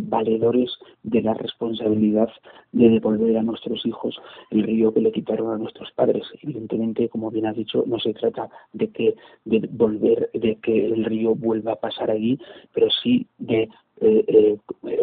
valedores 0.00 0.70
de 1.04 1.22
la 1.22 1.34
responsabilidad 1.34 2.28
de 2.72 2.88
devolver 2.88 3.38
a 3.38 3.42
nuestros 3.42 3.86
hijos 3.86 4.20
el 4.50 4.64
río 4.64 4.92
que 4.92 5.00
le 5.00 5.12
quitaron 5.12 5.52
a 5.52 5.58
nuestros 5.58 5.92
padres. 5.92 6.24
Evidentemente, 6.42 7.08
como 7.08 7.30
bien 7.30 7.46
ha 7.46 7.52
dicho, 7.52 7.84
no 7.86 8.00
se 8.00 8.12
trata 8.12 8.50
de 8.72 8.90
que 8.90 9.14
de 9.44 9.68
volver 9.70 10.30
de 10.32 10.57
que 10.62 10.86
el 10.86 11.04
río 11.04 11.34
vuelva 11.34 11.72
a 11.72 11.80
pasar 11.80 12.10
allí, 12.10 12.38
pero 12.72 12.88
sí 13.02 13.26
de 13.38 13.68
eh, 14.00 14.24
eh, 14.28 14.58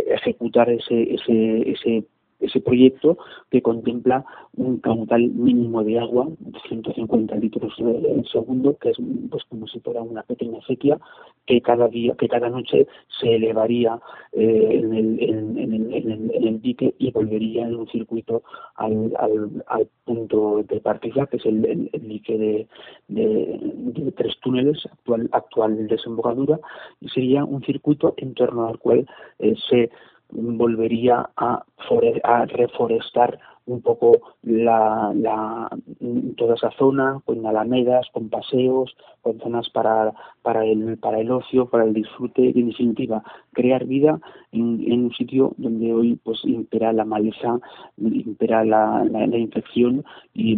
ejecutar 0.07 0.69
ese, 0.69 1.13
ese, 1.13 1.71
ese 1.71 2.03
ese 2.45 2.61
proyecto 2.61 3.17
que 3.49 3.61
contempla 3.61 4.25
un 4.57 4.77
caudal 4.77 5.29
mínimo 5.29 5.83
de 5.83 5.99
agua, 5.99 6.27
150 6.67 7.35
litros 7.35 7.73
en 7.79 8.25
segundo, 8.25 8.77
que 8.77 8.89
es 8.89 8.97
pues 9.29 9.43
como 9.45 9.67
si 9.67 9.79
fuera 9.79 10.01
una 10.01 10.23
pequeña 10.23 10.61
sequía, 10.65 10.97
que 11.45 11.61
cada 11.61 11.87
día, 11.87 12.15
que 12.17 12.27
cada 12.27 12.49
noche 12.49 12.87
se 13.19 13.35
elevaría 13.35 13.99
eh, 14.31 14.81
en, 14.81 14.93
el, 14.93 15.19
en, 15.21 15.73
el, 15.93 16.31
el, 16.33 16.61
dique 16.61 16.95
y 16.97 17.11
volvería 17.11 17.67
en 17.67 17.75
un 17.75 17.87
circuito 17.87 18.43
al, 18.75 19.13
al, 19.67 19.87
punto 20.03 20.63
de 20.67 20.79
partida, 20.79 21.25
que 21.27 21.37
es 21.37 21.45
el, 21.45 21.89
dique 22.01 22.37
de, 22.37 22.67
de, 23.07 24.11
tres 24.15 24.35
túneles, 24.41 24.85
actual, 24.85 25.29
actual 25.31 25.87
desembocadura, 25.87 26.59
y 27.01 27.09
sería 27.09 27.43
un 27.43 27.63
circuito 27.63 28.13
en 28.17 28.33
torno 28.33 28.67
al 28.67 28.79
cual 28.79 29.07
eh, 29.39 29.55
se 29.69 29.89
volvería 30.31 31.29
a, 31.37 31.63
a 32.23 32.45
reforestar 32.45 33.39
un 33.67 33.81
poco 33.81 34.11
la, 34.43 35.11
la, 35.15 35.69
toda 36.37 36.55
esa 36.55 36.71
zona 36.71 37.19
con 37.25 37.45
alamedas, 37.45 38.07
con 38.11 38.29
paseos, 38.29 38.95
con 39.21 39.39
zonas 39.39 39.69
para, 39.69 40.13
para, 40.43 40.65
el, 40.65 40.97
para 40.97 41.19
el 41.19 41.31
ocio, 41.31 41.67
para 41.67 41.83
el 41.83 41.93
disfrute 41.93 42.51
y 42.53 42.59
en 42.59 42.67
definitiva 42.69 43.23
crear 43.53 43.85
vida 43.85 44.19
en, 44.51 45.05
un 45.05 45.13
sitio 45.13 45.53
donde 45.57 45.93
hoy 45.93 46.19
pues 46.23 46.39
impera 46.45 46.93
la 46.93 47.05
maleza, 47.05 47.59
impera 47.97 48.63
la, 48.63 49.03
la, 49.03 49.37
infección 49.37 50.05
y, 50.33 50.53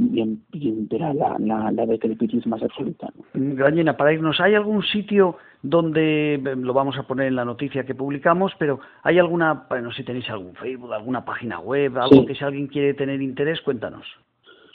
impera 0.53 1.13
la, 1.13 1.37
la, 1.39 1.71
la 1.71 1.85
decrepitis 1.85 2.45
más 2.45 2.61
absoluta. 2.61 3.09
Grañena, 3.33 3.95
para 3.95 4.13
irnos, 4.13 4.39
¿hay 4.39 4.55
algún 4.55 4.83
sitio 4.83 5.37
donde 5.61 6.39
lo 6.57 6.73
vamos 6.73 6.97
a 6.97 7.03
poner 7.03 7.27
en 7.27 7.35
la 7.35 7.45
noticia 7.45 7.85
que 7.85 7.95
publicamos, 7.95 8.53
pero 8.59 8.79
hay 9.03 9.19
alguna, 9.19 9.65
no 9.81 9.91
sé 9.91 9.97
si 9.97 10.03
tenéis 10.03 10.29
algún 10.29 10.53
Facebook, 10.55 10.93
alguna 10.93 11.25
página 11.25 11.59
web, 11.59 11.97
algo 11.97 12.25
que 12.25 12.35
si 12.35 12.43
alguien 12.43 12.67
quiere 12.67 12.93
tener 12.97 13.21
interés, 13.21 13.61
cuéntanos. 13.61 14.05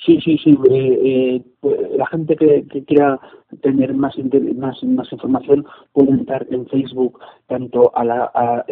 Sí, 0.05 0.21
sí, 0.21 0.37
sí. 0.39 0.59
Eh, 0.71 1.01
eh, 1.05 1.43
pues, 1.61 1.77
la 1.97 2.07
gente 2.07 2.35
que, 2.35 2.65
quiera 2.87 3.21
tener 3.61 3.95
más, 3.95 4.17
más, 4.57 4.83
más 4.83 5.13
información 5.13 5.65
puede 5.93 6.11
entrar 6.11 6.47
en 6.51 6.67
Facebook 6.67 7.21
tanto 7.47 7.95
a 7.95 8.05
la, 8.05 8.25
a, 8.25 8.65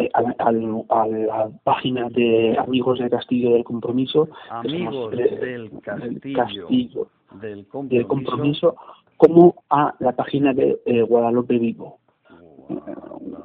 la, 0.53 1.51
página 1.63 2.09
de 2.09 2.57
Amigos 2.59 2.99
del 2.99 3.11
Castillo 3.11 3.53
del 3.53 3.65
Compromiso. 3.65 4.29
Amigos 4.51 5.13
del 5.13 5.71
Castillo, 5.83 7.09
del, 7.41 7.67
compromiso. 8.09 8.77
como 9.17 9.63
a 9.71 9.95
la 10.01 10.13
página 10.13 10.53
de 10.53 11.03
Guadalupe 11.09 11.59
Vivo. 11.59 11.99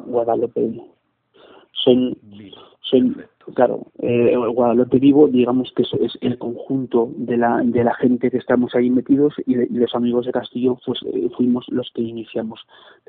Guadalupe 0.07 0.61
Vivo. 0.61 0.95
Son, 1.71 2.17
son 2.81 3.25
Claro, 3.53 3.87
eh, 3.99 4.35
Guadalupe 4.35 4.97
Vivo, 4.97 5.27
digamos 5.27 5.71
que 5.75 5.83
es, 5.83 6.17
el 6.21 6.39
conjunto 6.39 7.11
de 7.15 7.37
la, 7.37 7.61
de 7.63 7.83
la 7.83 7.93
gente 7.93 8.31
que 8.31 8.37
estamos 8.37 8.73
ahí 8.73 8.89
metidos 8.89 9.35
y, 9.45 9.55
los 9.77 9.93
amigos 9.93 10.25
de 10.25 10.31
Castillo 10.31 10.79
pues 10.83 10.99
eh, 11.13 11.29
fuimos 11.37 11.65
los 11.69 11.91
que 11.93 12.01
iniciamos 12.01 12.59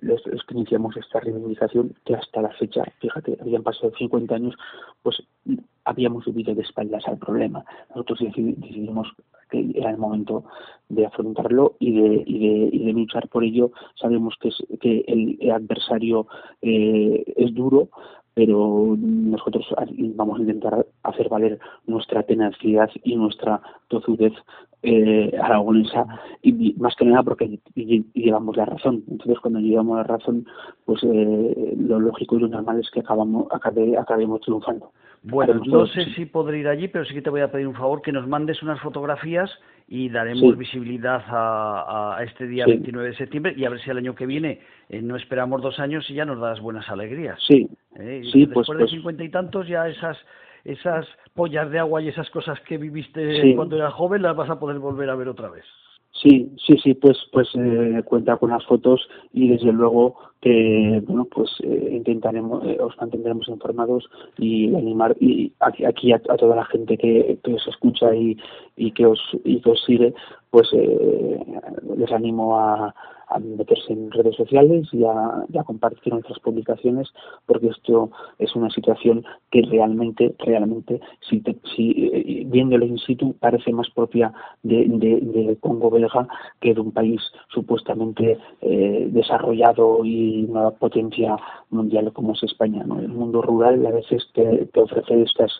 los, 0.03 0.22
que 0.22 0.55
iniciamos 0.55 0.95
esta 0.99 1.20
reivindicación 1.20 1.95
que 2.05 2.14
hasta 2.14 2.43
la 2.43 2.51
fecha, 2.51 2.84
fíjate, 3.01 3.39
habían 3.41 3.62
pasado 3.62 3.93
50 3.97 4.34
años, 4.34 4.55
pues 5.03 5.22
habíamos 5.84 6.26
vivido 6.26 6.55
de 6.55 6.62
espaldas 6.62 7.07
al 7.07 7.16
problema. 7.16 7.64
Nosotros 7.91 8.18
decidimos 8.20 9.09
que 9.51 9.72
era 9.74 9.91
el 9.91 9.97
momento 9.97 10.45
de 10.89 11.07
afrontarlo 11.07 11.76
y 11.78 11.93
de, 11.93 12.24
y 12.26 12.39
de, 12.39 12.68
y 12.72 12.84
de 12.84 12.93
luchar 12.93 13.28
por 13.28 13.45
ello. 13.45 13.70
Sabemos 13.95 14.34
que, 14.41 14.49
es, 14.49 14.57
que 14.80 15.05
el 15.07 15.51
adversario 15.51 16.26
eh, 16.61 17.24
es 17.37 17.55
duro, 17.55 17.89
pero 18.37 18.95
nosotros 18.99 19.64
vamos 20.14 20.39
a 20.39 20.43
intentar 20.43 20.87
hacer 21.05 21.30
valer 21.30 21.59
nuestra 21.87 22.22
tenacidad 22.22 22.91
y 23.03 23.16
nuestra 23.16 23.62
tozudez 23.89 24.34
eh, 24.82 25.32
aragonesa 25.43 26.07
y 26.43 26.74
más 26.74 26.95
que 26.97 27.07
nada 27.07 27.22
porque 27.22 27.59
llevamos 27.74 28.59
la 28.59 28.66
razón. 28.66 29.05
Entonces 29.11 29.39
cuando 29.41 29.59
llevamos 29.61 29.97
la 29.97 30.03
razón 30.03 30.47
pues 30.84 31.03
eh, 31.03 31.74
lo 31.78 31.99
lógico 31.99 32.37
y 32.37 32.41
lo 32.41 32.49
normal 32.49 32.80
es 32.80 32.91
que 32.91 33.01
acabamos 33.01 33.47
acabemos 33.51 34.43
triunfando 34.43 34.93
bueno, 35.29 35.61
no 35.66 35.87
sé 35.89 36.05
si 36.14 36.24
podré 36.27 36.59
ir 36.59 36.68
allí, 36.68 36.87
pero 36.87 37.05
sí 37.05 37.12
que 37.12 37.22
te 37.22 37.31
voy 37.31 37.41
a 37.41 37.51
pedir 37.51 37.66
un 37.66 37.74
favor, 37.74 38.01
que 38.01 38.12
nos 38.12 38.29
mandes 38.29 38.62
unas 38.62 38.81
fotografías 38.81 39.51
y 39.89 40.09
daremos 40.09 40.57
visibilidad 40.57 41.22
a, 41.27 42.18
este 42.24 42.47
día 42.47 42.64
29 42.64 43.11
de 43.11 43.16
septiembre 43.16 43.55
y 43.57 43.64
a 43.64 43.70
ver 43.70 43.81
si 43.81 43.91
el 43.91 43.99
año 43.99 44.14
que 44.14 44.24
viene 44.24 44.61
eh, 44.89 45.03
no 45.03 45.16
esperamos 45.16 45.62
dos 45.62 45.81
años 45.81 46.09
y 46.11 46.14
ya 46.14 46.24
nos 46.24 46.41
das 46.41 46.61
buenas 46.61 46.89
alegrías. 46.89 47.41
Sí, 47.45 47.68
¿Eh? 47.97 48.22
sí 48.33 48.47
Después 48.47 48.66
pues, 48.66 48.79
de 48.79 48.85
pues 48.85 48.91
cincuenta 48.93 49.24
y 49.24 49.29
tantos 49.29 49.66
ya 49.66 49.89
esas 49.89 50.16
esas 50.64 51.07
pollas 51.35 51.70
de 51.70 51.79
agua 51.81 52.03
y 52.03 52.09
esas 52.09 52.31
cosas 52.31 52.61
que 52.61 52.79
viviste 52.79 53.55
cuando 53.55 53.77
eras 53.77 53.95
joven 53.95 54.22
las 54.22 54.37
vas 54.37 54.51
a 54.51 54.59
poder 54.61 54.79
volver 54.79 55.11
a 55.11 55.16
ver 55.16 55.29
otra 55.29 55.49
vez. 55.49 55.64
Sí, 56.22 56.51
sí, 56.66 56.77
sí, 56.83 56.95
pues, 56.95 57.16
pues 57.33 57.49
eh, 57.55 58.03
cuenta 58.05 58.37
con 58.37 58.51
las 58.51 58.64
fotos 58.64 59.07
y 59.33 59.49
desde 59.49 59.72
luego 59.72 60.16
que, 60.47 61.03
bueno, 61.05 61.24
pues 61.24 61.51
eh, 61.64 61.88
intentaremos, 61.90 62.64
eh, 62.64 62.78
os 62.80 62.97
mantendremos 62.99 63.49
informados 63.49 64.09
y 64.38 64.72
animar 64.76 65.16
y 65.18 65.53
aquí, 65.59 65.84
aquí 65.84 66.12
a, 66.12 66.20
toda 66.20 66.55
la 66.55 66.64
gente 66.66 66.97
que, 66.97 67.36
que 67.42 67.55
os 67.55 67.66
escucha 67.66 68.14
y, 68.14 68.38
y 68.76 68.92
que 68.92 69.07
os 69.07 69.20
y 69.42 69.61
que 69.61 69.70
os 69.70 69.82
sigue, 69.84 70.14
pues 70.51 70.68
les 70.72 72.12
animo 72.12 72.57
a, 72.57 72.94
meterse 73.40 73.92
en 73.92 74.11
redes 74.12 74.36
sociales 74.36 74.88
y 74.92 75.05
a, 75.05 75.64
compartir 75.64 76.12
nuestras 76.12 76.38
publicaciones 76.38 77.12
porque 77.47 77.68
esto 77.68 78.11
es 78.38 78.55
una 78.55 78.70
situación 78.70 79.24
que 79.51 79.62
realmente 79.62 80.34
realmente 80.38 81.01
si, 81.28 81.42
si 81.74 82.11
eh, 82.12 82.44
viéndolo 82.47 82.86
in 82.86 82.99
situ 82.99 83.34
parece 83.40 83.72
más 83.72 83.90
propia 83.90 84.32
de, 84.62 85.59
Congo 85.61 85.90
belga 85.90 86.28
que 86.61 86.74
de 86.74 86.80
un 86.80 86.92
país 86.92 87.20
supuestamente 87.49 88.38
eh, 88.61 89.09
desarrollado 89.11 90.05
y 90.05 90.36
una 90.45 90.70
potencia 90.70 91.37
mundial 91.70 92.12
como 92.12 92.32
es 92.32 92.43
España 92.43 92.84
¿no? 92.84 92.99
el 92.99 93.09
mundo 93.09 93.43
rural 93.43 93.84
a 93.87 93.91
veces 93.91 94.26
te, 94.34 94.68
ofrece 94.80 95.22
estas 95.22 95.53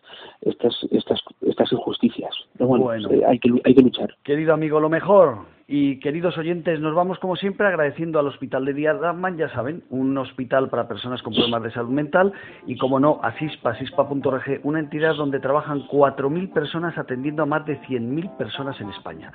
estas 0.43 0.75
estas 0.91 1.21
estas 1.43 1.73
injusticias. 1.73 2.35
Pero 2.55 2.69
bueno, 2.69 2.93
eh, 2.93 3.25
hay 3.27 3.39
que 3.39 3.51
hay 3.65 3.75
que 3.75 3.83
luchar. 3.83 4.15
Querido 4.23 4.55
amigo 4.55 4.81
lo 4.81 4.89
mejor 4.89 5.56
y 5.69 5.99
queridos 5.99 6.39
oyentes, 6.39 6.79
nos 6.79 6.95
vamos 6.95 7.19
como 7.19 7.35
siempre 7.35 7.67
agradeciendo 7.67 8.21
al 8.21 8.29
Hospital 8.29 8.65
de 8.65 8.73
Día 8.73 8.95
Dagman, 8.95 9.37
ya 9.37 9.49
saben, 9.49 9.83
un 9.91 10.17
hospital 10.17 10.69
para 10.69 10.87
personas 10.87 11.23
con 11.23 11.35
problemas 11.35 11.65
de 11.65 11.73
salud 11.73 11.91
mental 11.91 12.33
y 12.67 12.77
como 12.77 13.01
no, 13.01 13.19
Asispa, 13.23 13.71
asispa.org, 13.71 14.61
una 14.63 14.79
entidad 14.79 15.17
donde 15.17 15.41
trabajan 15.41 15.81
4.000 15.89 16.53
personas 16.53 16.97
atendiendo 16.97 17.43
a 17.43 17.47
más 17.47 17.67
de 17.67 17.81
100.000 17.81 18.37
personas 18.37 18.81
en 18.81 18.91
España. 18.91 19.33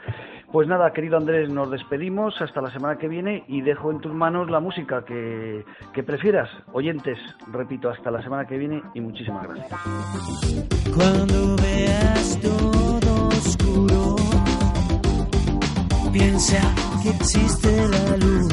Pues 0.53 0.69
nada, 0.69 0.93
querido 0.93 1.17
Andrés, 1.17 1.49
nos 1.49 1.69
despedimos 1.69 2.41
hasta 2.41 2.61
la 2.61 2.71
semana 2.71 2.97
que 2.97 3.09
viene 3.09 3.43
y 3.47 3.61
dejo 3.61 3.91
en 3.91 3.99
tus 3.99 4.13
manos 4.13 4.49
la 4.49 4.61
música 4.61 5.03
que, 5.03 5.65
que 5.93 6.03
prefieras. 6.03 6.49
Oyentes, 6.71 7.17
repito, 7.51 7.89
hasta 7.89 8.09
la 8.09 8.21
semana 8.21 8.45
que 8.45 8.57
viene 8.57 8.81
y 8.93 9.01
muchísimas 9.01 9.47
gracias. 9.47 9.81
Cuando 10.95 11.55
veas 11.57 12.39
todo 12.41 12.80
piensa 16.21 16.61
que 17.01 17.09
existe 17.09 17.87
la 17.89 18.17
luz. 18.17 18.47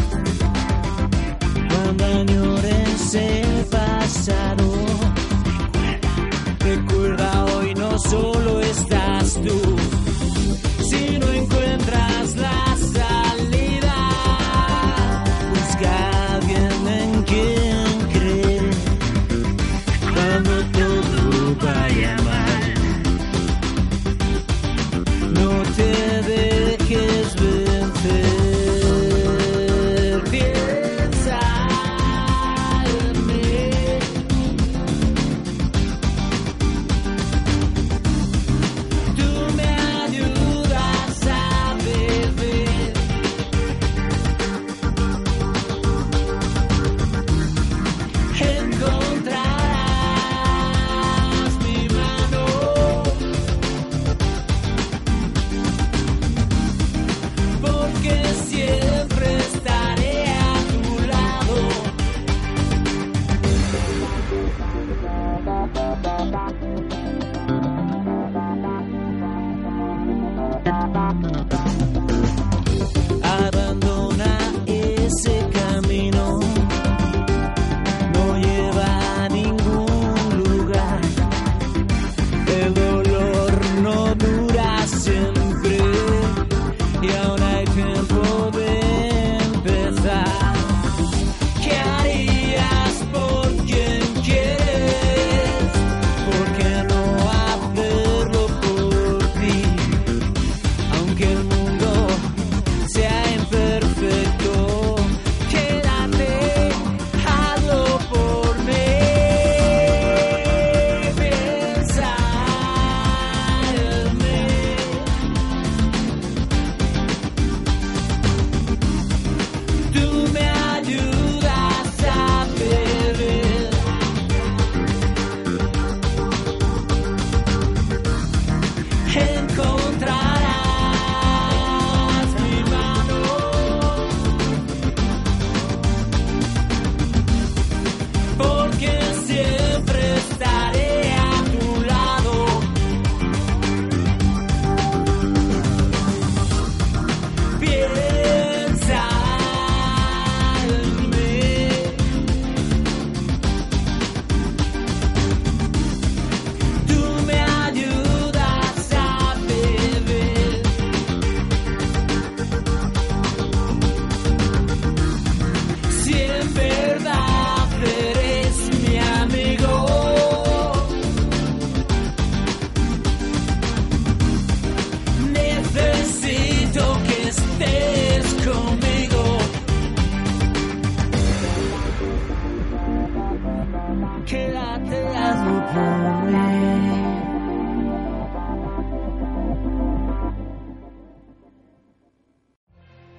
Cuando 1.68 2.04
añores 2.04 3.14
el 3.14 3.64
pasado, 3.66 4.66
recuerda 6.60 7.44
hoy 7.44 7.74
no 7.74 7.98
solo 7.98 8.60
estás 8.60 9.34
tú, 9.34 9.60
Bye. 66.18 66.57